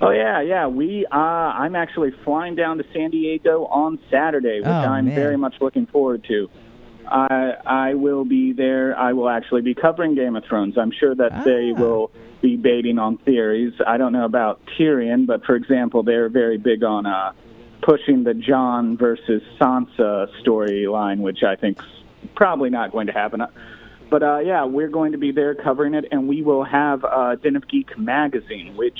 [0.00, 0.66] Oh yeah, yeah.
[0.68, 5.14] We uh, I'm actually flying down to San Diego on Saturday, which Oh, I'm man.
[5.16, 6.48] very much looking forward to.
[7.06, 8.96] I I will be there.
[8.96, 10.78] I will actually be covering Game of Thrones.
[10.78, 11.80] I'm sure that they Ah.
[11.80, 13.72] will be baiting on theories.
[13.84, 17.32] I don't know about Tyrion, but for example, they're very big on uh,
[17.82, 21.84] pushing the Jon versus Sansa storyline, which I think's
[22.34, 23.42] probably not going to happen.
[24.10, 27.36] But uh, yeah, we're going to be there covering it, and we will have uh,
[27.36, 28.98] Den of Geek magazine, which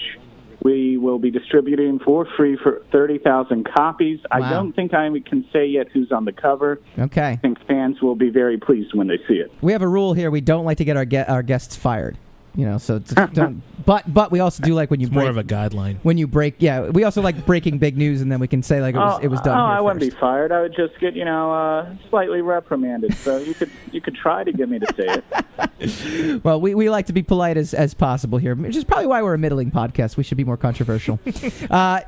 [0.62, 4.20] we will be distributing for free for 30,000 copies.
[4.31, 6.81] I don't think I can say yet who's on the cover.
[6.99, 7.31] Okay.
[7.31, 9.53] I think fans will be very pleased when they see it.
[9.61, 10.31] We have a rule here.
[10.31, 12.18] We don't like to get our, ge- our guests fired.
[12.55, 13.62] You know, so it's, don't.
[13.86, 15.99] But but we also do like when you It's more of a guideline.
[16.03, 16.57] when you break.
[16.59, 19.18] Yeah, we also like breaking big news, and then we can say like it was
[19.20, 19.59] oh, it was done.
[19.59, 20.53] Oh, here I wouldn't be fired.
[20.53, 23.14] I would just get, you know, uh, slightly reprimanded.
[23.14, 26.40] So you could you could try to get me to say it.
[26.42, 29.22] Well, we, we like to be polite as, as possible here, which is probably why
[29.22, 30.16] we're a middling podcast.
[30.16, 31.18] We should be more controversial.
[31.70, 32.01] uh,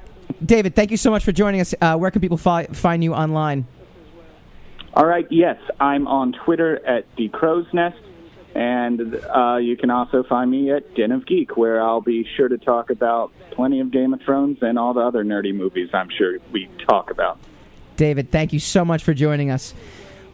[0.45, 1.75] David, thank you so much for joining us.
[1.81, 3.67] Uh, where can people fi- find you online?
[4.95, 5.27] All right.
[5.31, 7.99] Yes, I'm on Twitter at the Crow's Nest,
[8.55, 12.49] and uh, you can also find me at Den of Geek, where I'll be sure
[12.49, 15.91] to talk about plenty of Game of Thrones and all the other nerdy movies.
[15.93, 17.39] I'm sure we talk about.
[17.97, 19.75] David, thank you so much for joining us.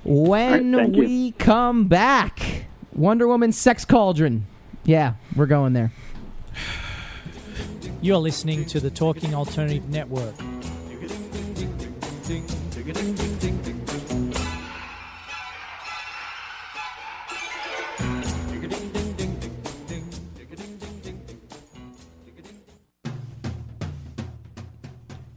[0.04, 1.02] When All right, thank you.
[1.02, 4.46] we come back, Wonder Woman Sex Cauldron.
[4.84, 5.92] Yeah, we're going there.
[8.00, 10.34] You're listening to the Talking Alternative Network.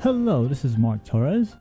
[0.00, 1.56] Hello, this is Mark Torres.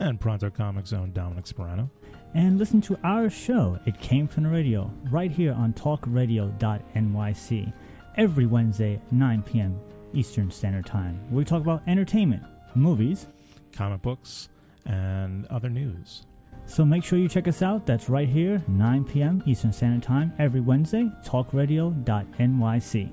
[0.00, 1.90] And Pronto Comics own Dominic Sperano.
[2.32, 7.72] And listen to our show, It Came From the Radio, right here on talkradio.nyc,
[8.16, 9.78] every Wednesday, 9 p.m.
[10.14, 12.42] Eastern Standard Time, we talk about entertainment,
[12.74, 13.26] movies,
[13.72, 14.48] comic books,
[14.86, 16.24] and other news.
[16.64, 17.84] So make sure you check us out.
[17.84, 19.42] That's right here, 9 p.m.
[19.44, 23.12] Eastern Standard Time, every Wednesday, talkradio.nyc.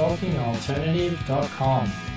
[0.00, 2.09] TalkingAlternative.com.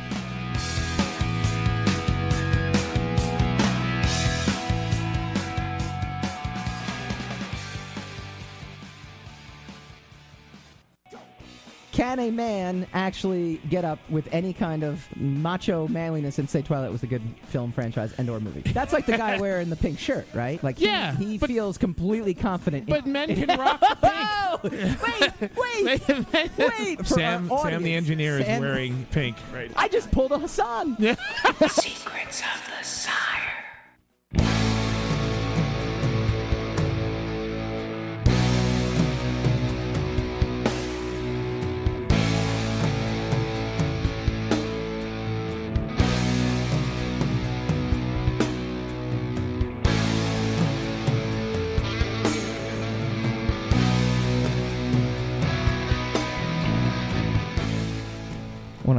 [12.04, 16.92] Can a man actually get up with any kind of macho manliness and say Twilight
[16.92, 18.60] was a good film franchise and or movie?
[18.74, 20.62] That's like the guy wearing the pink shirt, right?
[20.62, 22.88] Like he- Yeah, he, feels completely confident.
[22.90, 25.02] But in, men can rock the pink.
[25.02, 26.98] wait, wait, wait!
[26.98, 27.86] for Sam, Sam the audience.
[27.86, 30.98] engineer is Sam- wearing pink right I just pulled a Hassan.
[30.98, 33.43] Secrets of the Sire.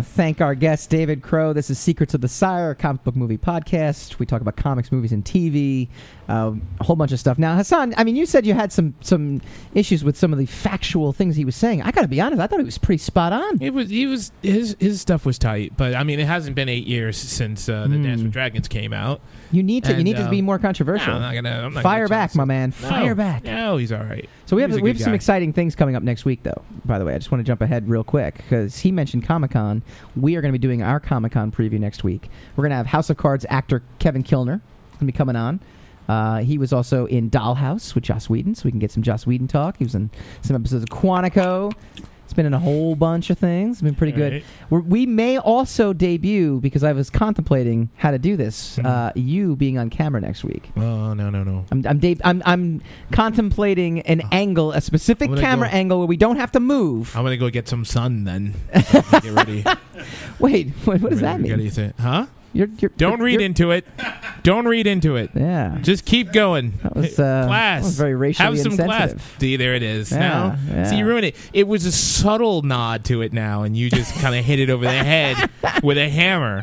[0.05, 0.14] ます。
[0.15, 1.53] Thank our guest, David Crow.
[1.53, 4.19] This is Secrets of the Sire, a comic book movie podcast.
[4.19, 5.89] We talk about comics, movies, and TV,
[6.29, 7.39] uh, a whole bunch of stuff.
[7.39, 9.41] Now, Hassan, I mean, you said you had some some
[9.75, 11.83] issues with some of the factual things he was saying.
[11.83, 13.61] I got to be honest, I thought he was pretty spot on.
[13.61, 16.69] It was he was his his stuff was tight, but I mean it hasn't been
[16.69, 18.27] eight years since uh, the Dance Hmm.
[18.27, 19.21] with Dragons came out.
[19.51, 21.09] You need to you And, need to um, be more controversial.
[21.09, 21.67] no, I'm not gonna.
[21.67, 22.73] I'm not Fire gonna back, my man.
[22.83, 22.89] No.
[22.89, 23.45] Fire back.
[23.45, 24.29] No, he's all right.
[24.47, 26.25] So we have He was a we have good some exciting things coming up next
[26.25, 26.63] week, though.
[26.85, 29.53] By the way, I just want to jump ahead real quick because he mentioned Comic
[29.53, 29.83] Con.
[30.17, 32.29] We are going to be doing our Comic Con preview next week.
[32.57, 34.61] We're going to have House of Cards actor Kevin Kilner
[34.95, 35.61] going to be coming on.
[36.09, 39.27] Uh, he was also in Dollhouse with Joss Whedon, so we can get some Joss
[39.27, 39.79] Whedon talk.
[39.79, 40.11] He was in
[40.43, 41.73] some episodes of Quantico.
[42.35, 43.81] He's been in a whole bunch of things.
[43.81, 44.33] Been pretty good.
[44.33, 44.45] Right.
[44.69, 48.75] We're, we may also debut because I was contemplating how to do this.
[48.75, 48.87] Hmm.
[48.87, 50.69] Uh, you being on camera next week.
[50.77, 51.65] Oh no no no.
[51.71, 52.83] I'm I'm, I'm I'm
[53.13, 56.61] contemplating an angle, a specific I'm gonna camera go- angle where we don't have to
[56.61, 57.17] move.
[57.17, 58.55] I'm gonna go get some sun then.
[58.73, 59.65] get ready.
[60.41, 61.71] Wait, what, what does that mean?
[62.01, 62.27] Huh?
[62.55, 63.85] You're, you're, Don't read you're- into it.
[64.45, 65.31] Don't read into it.
[65.35, 65.79] Yeah.
[65.83, 66.75] Just keep going.
[66.83, 67.83] That was, uh, class.
[67.83, 69.15] that was very racially Have some class.
[69.41, 70.13] See, there it is.
[70.13, 70.85] Yeah, now, yeah.
[70.85, 71.37] see, you ruined it.
[71.53, 74.71] It was a subtle nod to it now, and you just kind of hit it
[74.71, 75.51] over the head
[75.83, 76.63] with a hammer.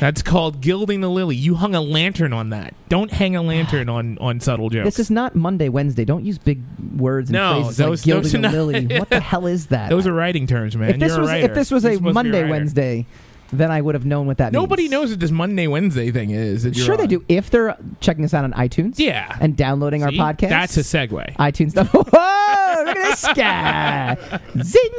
[0.00, 1.34] That's called gilding the lily.
[1.36, 2.74] You hung a lantern on that.
[2.88, 4.84] Don't hang a lantern on on subtle jokes.
[4.84, 6.04] This is not Monday, Wednesday.
[6.04, 6.60] Don't use big
[6.96, 8.98] words and No, phrases those- like gilding those are the not- lily.
[8.98, 9.88] What the hell is that?
[9.88, 10.90] Those are writing terms, man.
[10.90, 11.46] if this You're a was writer.
[11.46, 12.50] if this was a supposed to be Monday.
[12.50, 13.06] Wednesday,
[13.52, 14.62] then I would have known what that means.
[14.62, 14.92] Nobody means.
[14.92, 16.62] knows what this Monday Wednesday thing is.
[16.64, 17.08] that you're Sure, they on.
[17.08, 17.24] do.
[17.28, 19.36] If they're checking us out on iTunes, Yeah.
[19.40, 20.18] and downloading See?
[20.18, 21.36] our podcast, That's a segue.
[21.36, 21.88] iTunes stuff.
[21.92, 24.16] Whoa, this guy.
[24.62, 24.90] Zing.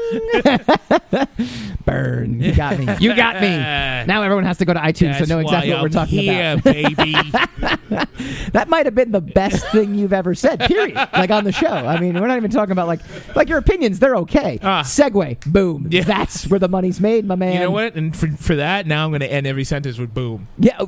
[1.86, 2.42] Burn.
[2.42, 2.88] You got me.
[3.00, 3.46] You got me.
[4.06, 6.54] Now everyone has to go to iTunes That's to know exactly what we're talking here,
[6.54, 6.64] about.
[6.64, 7.14] baby.
[8.52, 10.60] that might have been the best thing you've ever said.
[10.60, 10.96] Period.
[11.14, 11.68] Like on the show.
[11.68, 13.00] I mean, we're not even talking about like
[13.36, 14.00] like your opinions.
[14.00, 14.60] They're okay.
[14.62, 14.84] Ah.
[14.84, 15.52] Segue.
[15.52, 15.88] Boom.
[15.90, 16.04] Yeah.
[16.04, 17.54] That's where the money's made, my man.
[17.54, 17.96] You know what?
[17.96, 20.48] And for, for that, now I'm going to end every sentence with boom.
[20.60, 20.82] Yeah.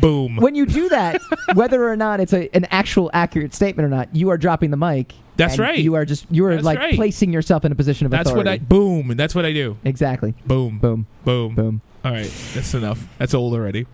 [0.00, 0.36] Boom.
[0.36, 1.20] When you do that,
[1.54, 4.76] whether or not it's a, an actual accurate statement or not, you are dropping the
[4.76, 5.14] mic.
[5.36, 5.78] That's and right.
[5.78, 6.94] You are just you are That's like right.
[6.94, 8.30] placing yourself in a position of authority.
[8.30, 9.76] That's what I boom, and that's what I do.
[9.84, 10.34] Exactly.
[10.46, 10.78] Boom.
[10.78, 11.06] Boom.
[11.24, 11.54] Boom.
[11.54, 11.80] Boom.
[12.04, 13.06] All right, that's enough.
[13.18, 13.86] That's old already.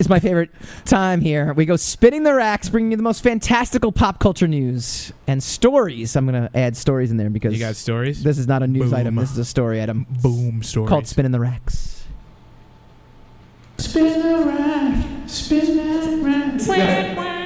[0.00, 0.50] It's my favorite
[0.86, 1.52] time here.
[1.52, 6.16] We go spinning the racks, bringing you the most fantastical pop culture news and stories.
[6.16, 8.22] I'm going to add stories in there because You got stories?
[8.22, 8.98] This is not a news Boom.
[8.98, 9.14] item.
[9.16, 10.06] This is a story item.
[10.22, 10.88] Boom stories.
[10.88, 12.04] called spinning the racks.
[13.76, 17.40] Spin the rack, spin that rack.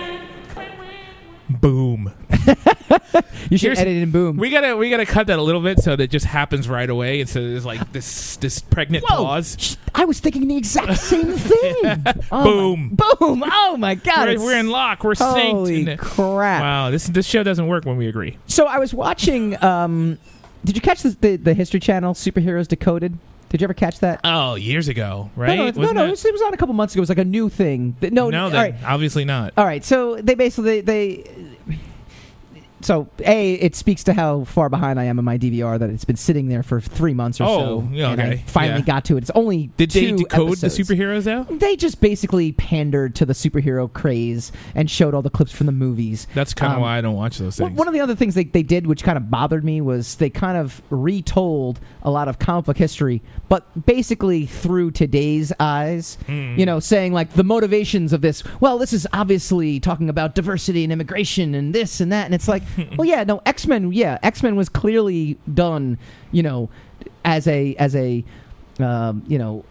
[1.60, 2.12] Boom.
[3.50, 4.38] You should Here's- edit it in boom.
[4.38, 6.88] We gotta we gotta cut that a little bit so that it just happens right
[6.88, 9.16] away, and so there's like this this pregnant Whoa.
[9.24, 9.76] pause.
[9.94, 12.04] I was thinking the exact same thing.
[12.32, 12.96] Oh Boom.
[12.98, 13.44] my- boom.
[13.46, 14.26] Oh my god.
[14.28, 15.04] We're, it's- we're in lock.
[15.04, 15.98] We're Holy synced.
[15.98, 16.62] crap.
[16.62, 18.38] Wow, this this show doesn't work when we agree.
[18.46, 19.62] So I was watching.
[19.62, 20.18] Um,
[20.64, 23.18] did you catch the, the the History Channel Superheroes Decoded?
[23.50, 24.20] Did you ever catch that?
[24.24, 25.48] Oh, years ago, right?
[25.48, 27.00] No, no, no, Wasn't no, it- it, was, it was on a couple months ago.
[27.00, 27.94] It was like a new thing.
[28.00, 29.52] Th- No, no, all then right, obviously not.
[29.58, 29.84] all right.
[29.84, 31.24] So they basically they.
[32.84, 36.04] So a it speaks to how far behind I am in my DVR that it's
[36.04, 37.88] been sitting there for three months or Oh, so.
[37.92, 38.84] yeah, and I finally Yeah.
[38.84, 39.22] got to it.
[39.22, 40.76] It's only Did they decode episodes.
[40.76, 41.58] the superheroes out?
[41.60, 45.72] They just basically pandered to the superhero craze and showed all the clips from the
[45.72, 46.26] movies.
[46.34, 47.72] That's kind of Um, why I don't watch those things.
[47.76, 50.28] one of the other things they, they did, which kind of bothered me, was they
[50.28, 56.18] kind of retold a lot of comic book history, but basically through today's eyes.
[56.26, 56.54] Hmm.
[56.58, 58.42] You know, saying like the motivations of this.
[58.60, 62.46] Well, this is obviously talking about diversity and immigration and this and that, and it's
[62.46, 62.62] like,
[62.96, 65.98] well, yeah, no, X Men, yeah, X Men was clearly done,
[66.32, 66.68] you know,
[67.24, 68.24] as a as a,
[68.78, 69.64] um, you know,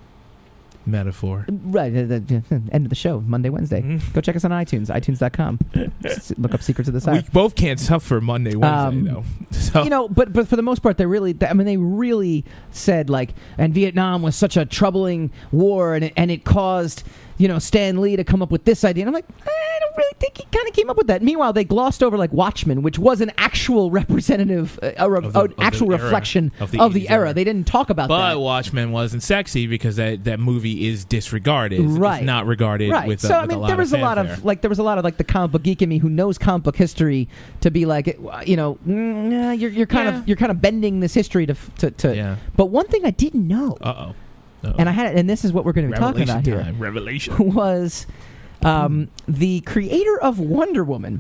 [0.86, 1.46] Metaphor.
[1.50, 3.82] Right, uh, the, the end of the show, Monday, Wednesday.
[3.82, 4.12] Mm-hmm.
[4.14, 5.60] Go check us on iTunes, itunes.com.
[6.04, 9.24] S- Look up Secrets of the We both can't suffer Monday, Wednesday, Um, though.
[9.52, 12.44] So You know, but but for the most part, they really, I mean, they really
[12.72, 17.04] said like, and Vietnam was such a troubling war, and it, and it caused,
[17.38, 19.04] you know, Stan Lee to come up with this idea.
[19.04, 21.22] And I'm like, I don't really think he kind of came up with that.
[21.22, 25.34] Meanwhile, they glossed over like Watchmen, which was an actual representative, uh, a, re- Of
[25.34, 27.22] the- an of actual reflection of the of the era.
[27.28, 27.34] era.
[27.34, 28.34] They didn't talk about but that.
[28.36, 31.82] But Watchmen wasn't sexy because that, that movie is disregarded.
[31.82, 32.18] Right.
[32.18, 33.08] It's not regarded right.
[33.08, 34.98] with, a, so I mean, there was a lot of like there was a lot
[34.98, 37.28] of like the comic book geek in me who knows comic book history
[37.62, 38.08] to be like,
[38.46, 40.20] you know, mm, you're you're kind Yeah.
[40.20, 41.92] of you're kind of bending this history to to.
[41.92, 42.36] to Yeah.
[42.56, 44.14] But one thing I didn't know, Uh-oh.
[44.64, 46.76] And I had, and this is what we're going to be talking Revelation about here.
[46.82, 47.54] Revelation.
[47.54, 48.06] was.
[48.62, 51.20] Um, the creator of Wonder Woman,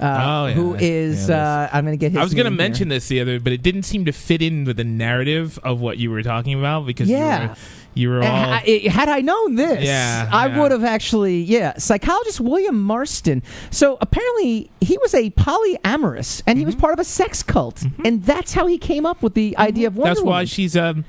[0.00, 0.52] uh, Oh, yeah.
[0.54, 2.18] who is Yeah, uh, I'm going to get his.
[2.18, 2.68] I was going to name here.
[2.68, 5.80] mention this the other, but it didn't seem to fit in with the narrative of
[5.80, 7.42] what you were talking about because Yeah.
[7.42, 7.54] you were,
[7.94, 10.60] you were all ha- had I known this, Yeah, I yeah.
[10.60, 11.74] would have actually, yeah.
[11.78, 13.44] Psychologist William Marston.
[13.70, 16.66] So apparently, he was a polyamorous, and he Mm-hmm.
[16.66, 19.86] was part of a sex cult, and that's how he came up with the idea
[19.86, 20.46] of Wonder That's why Woman.
[20.46, 21.04] she's um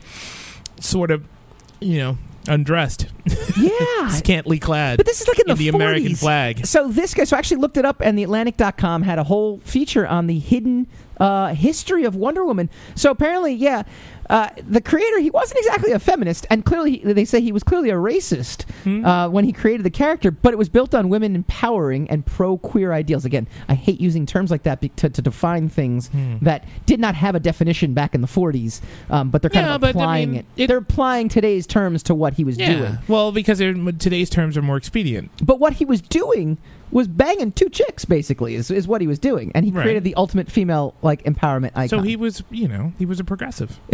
[0.80, 1.24] sort of
[1.84, 2.18] you know
[2.48, 3.08] undressed,
[3.58, 4.10] yeah.
[4.10, 4.98] scantily clad.
[4.98, 6.20] But this is like in, the, American 40s.
[6.20, 6.66] flag.
[6.66, 9.60] So this guy, so I actually looked it up, and the Atlantic.com had a whole
[9.60, 10.88] feature on the hidden
[11.20, 12.70] uh, history of Wonder Woman.
[12.96, 13.84] So apparently, yeah,
[14.30, 17.90] uh, the creator he wasn't exactly a feminist, and clearly they say he was clearly
[17.90, 19.06] a racist Hmm.
[19.06, 20.32] uh, when he created the character.
[20.32, 23.26] But it was built on women empowering and pro queer ideals.
[23.26, 26.36] Again, I hate using terms like that be- to, to define things Hmm.
[26.42, 29.76] that did not have a definition back in the 40s, um, but they're kind Yeah,
[29.76, 30.68] of but, I applying mean, it.
[30.68, 32.98] They're applying today's terms to what he was Yeah, doing.
[33.08, 33.60] well, because
[34.00, 35.32] today's terms are more expedient.
[35.44, 36.58] But what he was doing
[36.94, 39.82] was banging two chicks, basically, is, is what he was doing, and he Right.
[39.84, 41.90] created the ultimate female like empowerment icon.
[41.90, 43.80] So he was, you know, he was a progressive.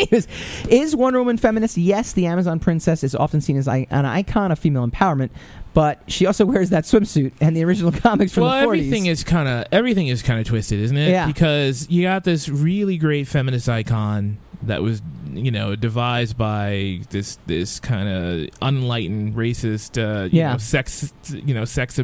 [0.00, 0.28] He was-
[0.68, 1.76] is Wonder Woman feminist?
[1.76, 5.30] Yes, the Amazon princess is often seen as I, an icon of female empowerment,
[5.74, 8.78] but she also wears that swimsuit and the original comics from well, the 40s.
[8.78, 11.10] everything is kind of everything is kind of twisted, isn't it?
[11.10, 11.26] Yeah.
[11.26, 15.00] Because you got this really great feminist icon that was,
[15.32, 20.52] you know, devised by this this kind of unenlightened racist, uh, you Yeah.
[20.52, 21.98] know, sex, you know, sex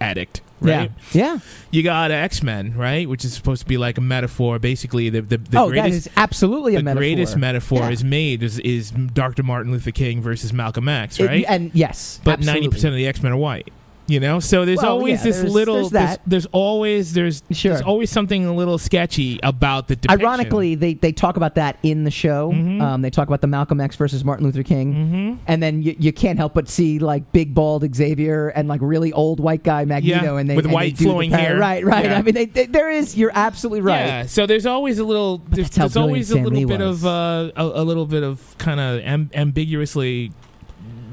[0.00, 0.40] addict.
[0.60, 0.78] Yeah.
[0.78, 0.90] Right.
[1.12, 1.38] Yeah.
[1.70, 4.58] You got X Men, right, which is supposed to be like a metaphor.
[4.58, 7.00] Basically, the the, the oh, greatest that is absolutely a the metaphor.
[7.00, 7.90] greatest metaphor Yeah.
[7.90, 9.44] is made is, is Dr.
[9.44, 11.44] Martin Luther King versus Malcolm X, It- right?
[11.48, 13.68] and yes, but 90% of the X Men are white.
[14.10, 15.74] You know, so there's Well, always yeah, this there's- little.
[15.74, 17.72] there's There's, there's always there's Sure.
[17.74, 20.20] there's always something a little sketchy about the depiction.
[20.26, 22.50] Ironically, they, they talk about that in the show.
[22.50, 22.80] Mm-hmm.
[22.80, 26.12] Um, they talk about the Malcolm X versus Martin Luther King, and then you, you
[26.12, 30.34] can't help but see like big bald Xavier and like really old white guy Magneto,
[30.34, 31.58] Yeah, and they with and they white do flowing par- hair.
[31.58, 32.06] Right, right.
[32.06, 32.18] Yeah.
[32.18, 33.14] I mean, they, they, there is.
[33.14, 34.06] You're absolutely right.
[34.06, 37.04] Yeah, so there's always a little there's, there's always a little Stan bit Lee of
[37.04, 40.32] uh, a, a little bit of kind of am- ambiguously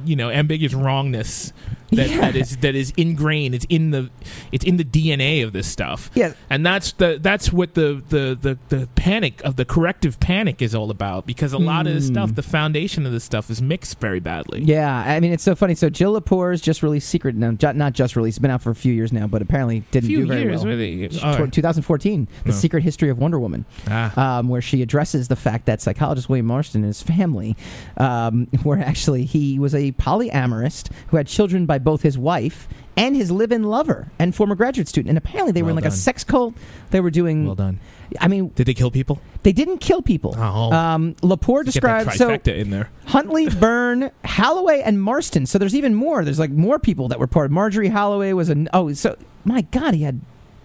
[0.05, 1.51] you know ambiguous wrongness
[1.95, 2.21] that, Yeah.
[2.21, 4.09] that is that is ingrained it's in the
[4.51, 6.33] it's in the DNA of this stuff Yeah.
[6.49, 10.73] and that's the that's what the the the, the panic of the corrective panic is
[10.75, 12.13] all about because a lot of this Hmm.
[12.13, 15.55] stuff the foundation of this stuff is mixed very badly Yeah, I mean it's so
[15.55, 15.75] funny.
[15.75, 17.35] So Jill Lepore's just released Secret.
[17.35, 18.37] No, not just released.
[18.37, 20.75] It's been out for a few years now, but apparently didn't do very years, well.
[20.75, 21.07] really?
[21.07, 22.55] Tw- 2014, The No.
[22.55, 24.39] Secret History of Wonder Woman, Ah.
[24.39, 27.55] um, where she addresses the fact that psychologist William Marston and his family,
[27.97, 32.67] um, where actually he was a polyamorist who had children by both his wife
[32.97, 35.91] and his live-in lover and former graduate student, and apparently they were in like a
[35.91, 36.53] sex cult.
[36.91, 37.45] They were doing.
[37.45, 37.79] well done
[38.19, 40.33] I mean, did they kill people they didn't kill people.
[40.35, 40.71] Oh.
[40.71, 42.51] Um, Lepore Get that described so.
[42.51, 45.45] in there Huntley, Byrne, Holloway, and Marston.
[45.45, 46.25] So there's even more.
[46.25, 47.51] There's like more people that were part.
[47.51, 48.91] Marjorie Holloway was a oh.
[48.93, 50.19] So my God, he had.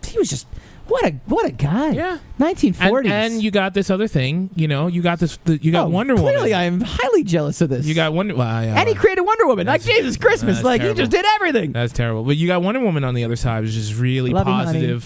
[0.06, 0.46] He was just
[0.90, 1.90] what a what a guy.
[1.90, 2.18] Yeah.
[2.38, 3.04] 1940s.
[3.04, 5.86] and, and you got this other thing you know you got this the, you got
[5.86, 7.86] Oh, Wonder Woman Clearly, I am highly jealous of this.
[7.86, 8.34] You got Wonder.
[8.34, 9.66] Well, yeah, uh, and he created Wonder Woman.
[9.66, 10.96] Like Jesus Christmas, like terrible.
[10.96, 11.72] he just did everything.
[11.72, 12.24] That's terrible.
[12.24, 15.00] But you got Wonder Woman on the other side, which is really you, honey.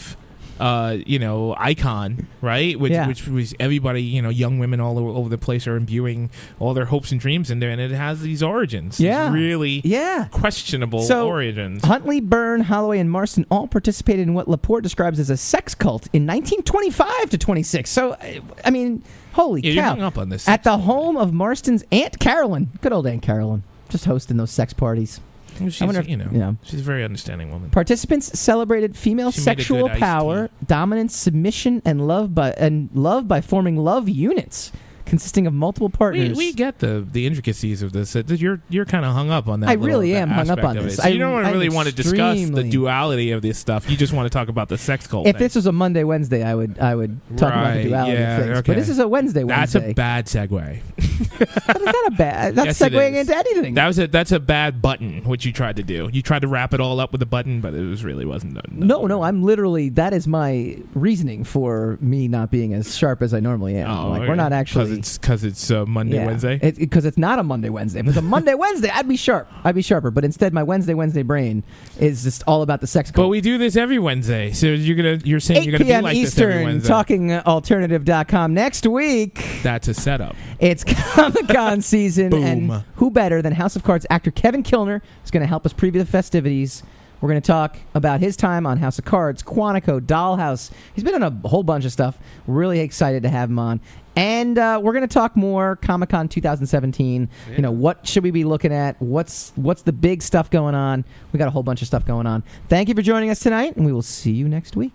[0.60, 2.78] Uh, you know, icon, right?
[2.78, 3.08] Which, Yeah.
[3.08, 6.30] which was everybody, you know, young women all over, the place are imbuing
[6.60, 8.98] all their hopes and dreams in there, and it has these origins.
[8.98, 9.32] these Yeah.
[9.32, 10.26] really, Yeah.
[10.30, 11.84] questionable So origins.
[11.84, 16.06] Huntley, Byrne, Holloway, and Marston all participated in what Lepore describes as a sex cult
[16.12, 17.90] in 1925 to 26.
[17.90, 18.16] So,
[18.64, 19.02] I mean,
[19.32, 19.88] holy Yeah, you're cow!
[19.90, 23.64] hung up on this At the home of Marston's Aunt Carolyn, good old Aunt Carolyn,
[23.88, 25.20] just hosting those sex parties.
[25.58, 26.52] She's, I wonder if- you know, yeah.
[26.62, 27.70] she's a very understanding woman.
[27.70, 32.52] Participants celebrated female She made a sexual good iced power, dominance, submission, and love by
[32.52, 34.72] and love by forming love units
[35.04, 36.36] consisting of multiple We, partners.
[36.36, 38.14] we get the the intricacies of this.
[38.14, 39.70] You're you're kind of hung up on that.
[39.70, 40.96] I really am hung up on this.
[40.96, 43.90] So you don't I'm really want to discuss the duality of this stuff.
[43.90, 45.26] You just want to talk about the sex cult.
[45.26, 45.40] if thing.
[45.44, 48.44] this was a Monday Wednesday, I would I would talk about the duality yeah, of
[48.44, 48.58] things.
[48.58, 48.72] okay.
[48.72, 49.90] But this is a Wednesday That's Wednesday.
[49.90, 50.80] a bad segue.
[51.66, 52.54] that is not a bad.
[52.54, 53.74] That's Yes, segueing into anything.
[53.74, 55.22] That was a that's a bad button.
[55.24, 56.08] What you tried to do.
[56.12, 58.54] You tried to wrap it all up with a button, but it was really wasn't
[58.54, 58.64] done.
[58.72, 59.88] no, no, I'm literally.
[59.90, 63.90] That is my reasoning for me not being as sharp as I normally am.
[63.90, 64.28] Oh, like okay.
[64.28, 64.93] we're not actually.
[64.96, 66.26] Because it's because it's uh, Monday Yeah.
[66.26, 66.72] Wednesday.
[66.72, 68.00] Because it's not a Monday Wednesday.
[68.00, 69.48] If it's a Monday Wednesday, I'd be sharp.
[69.64, 70.10] I'd be sharper.
[70.10, 71.62] But instead, my Wednesday Wednesday brain
[71.98, 75.18] is just all about the sex but we do this every Wednesday, so you're gonna
[75.24, 76.90] you're saying you're gonna be like this every Eastern, Wednesday.
[76.92, 78.54] talkingalternative.com.
[78.54, 80.36] Next week, That's a setup.
[80.58, 80.84] it's
[81.14, 82.32] Comic Con season.
[82.34, 85.72] And who better than House of Cards actor Kevin Kilner is going to help us
[85.72, 86.82] preview the festivities.
[87.20, 90.70] We're going to talk about his time on House of Cards, Quantico, Dollhouse.
[90.94, 92.18] He's been on a whole bunch of stuff.
[92.46, 93.80] Really excited to have him on.
[94.16, 97.28] And uh, we're going to talk more Comic Con 2017.
[97.56, 99.00] You know, what should we be looking at?
[99.00, 101.04] What's what's the big stuff going on?
[101.32, 102.44] We got a whole bunch of stuff going on.
[102.68, 104.92] Thank you for joining us tonight, and we will see you next week.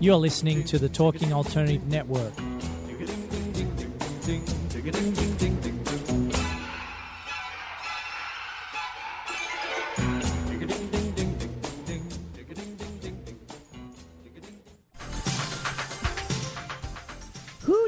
[0.00, 2.32] You're listening to the Talking Alternative Network.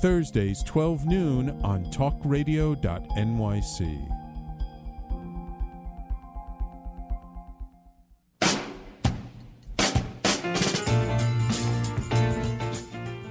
[0.00, 4.16] Thursdays 12 noon on talkradio.nyc.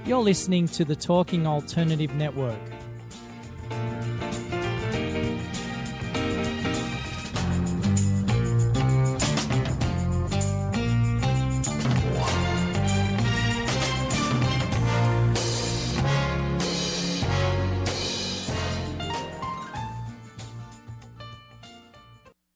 [0.06, 2.60] You're listening to the Talking Alternative Network.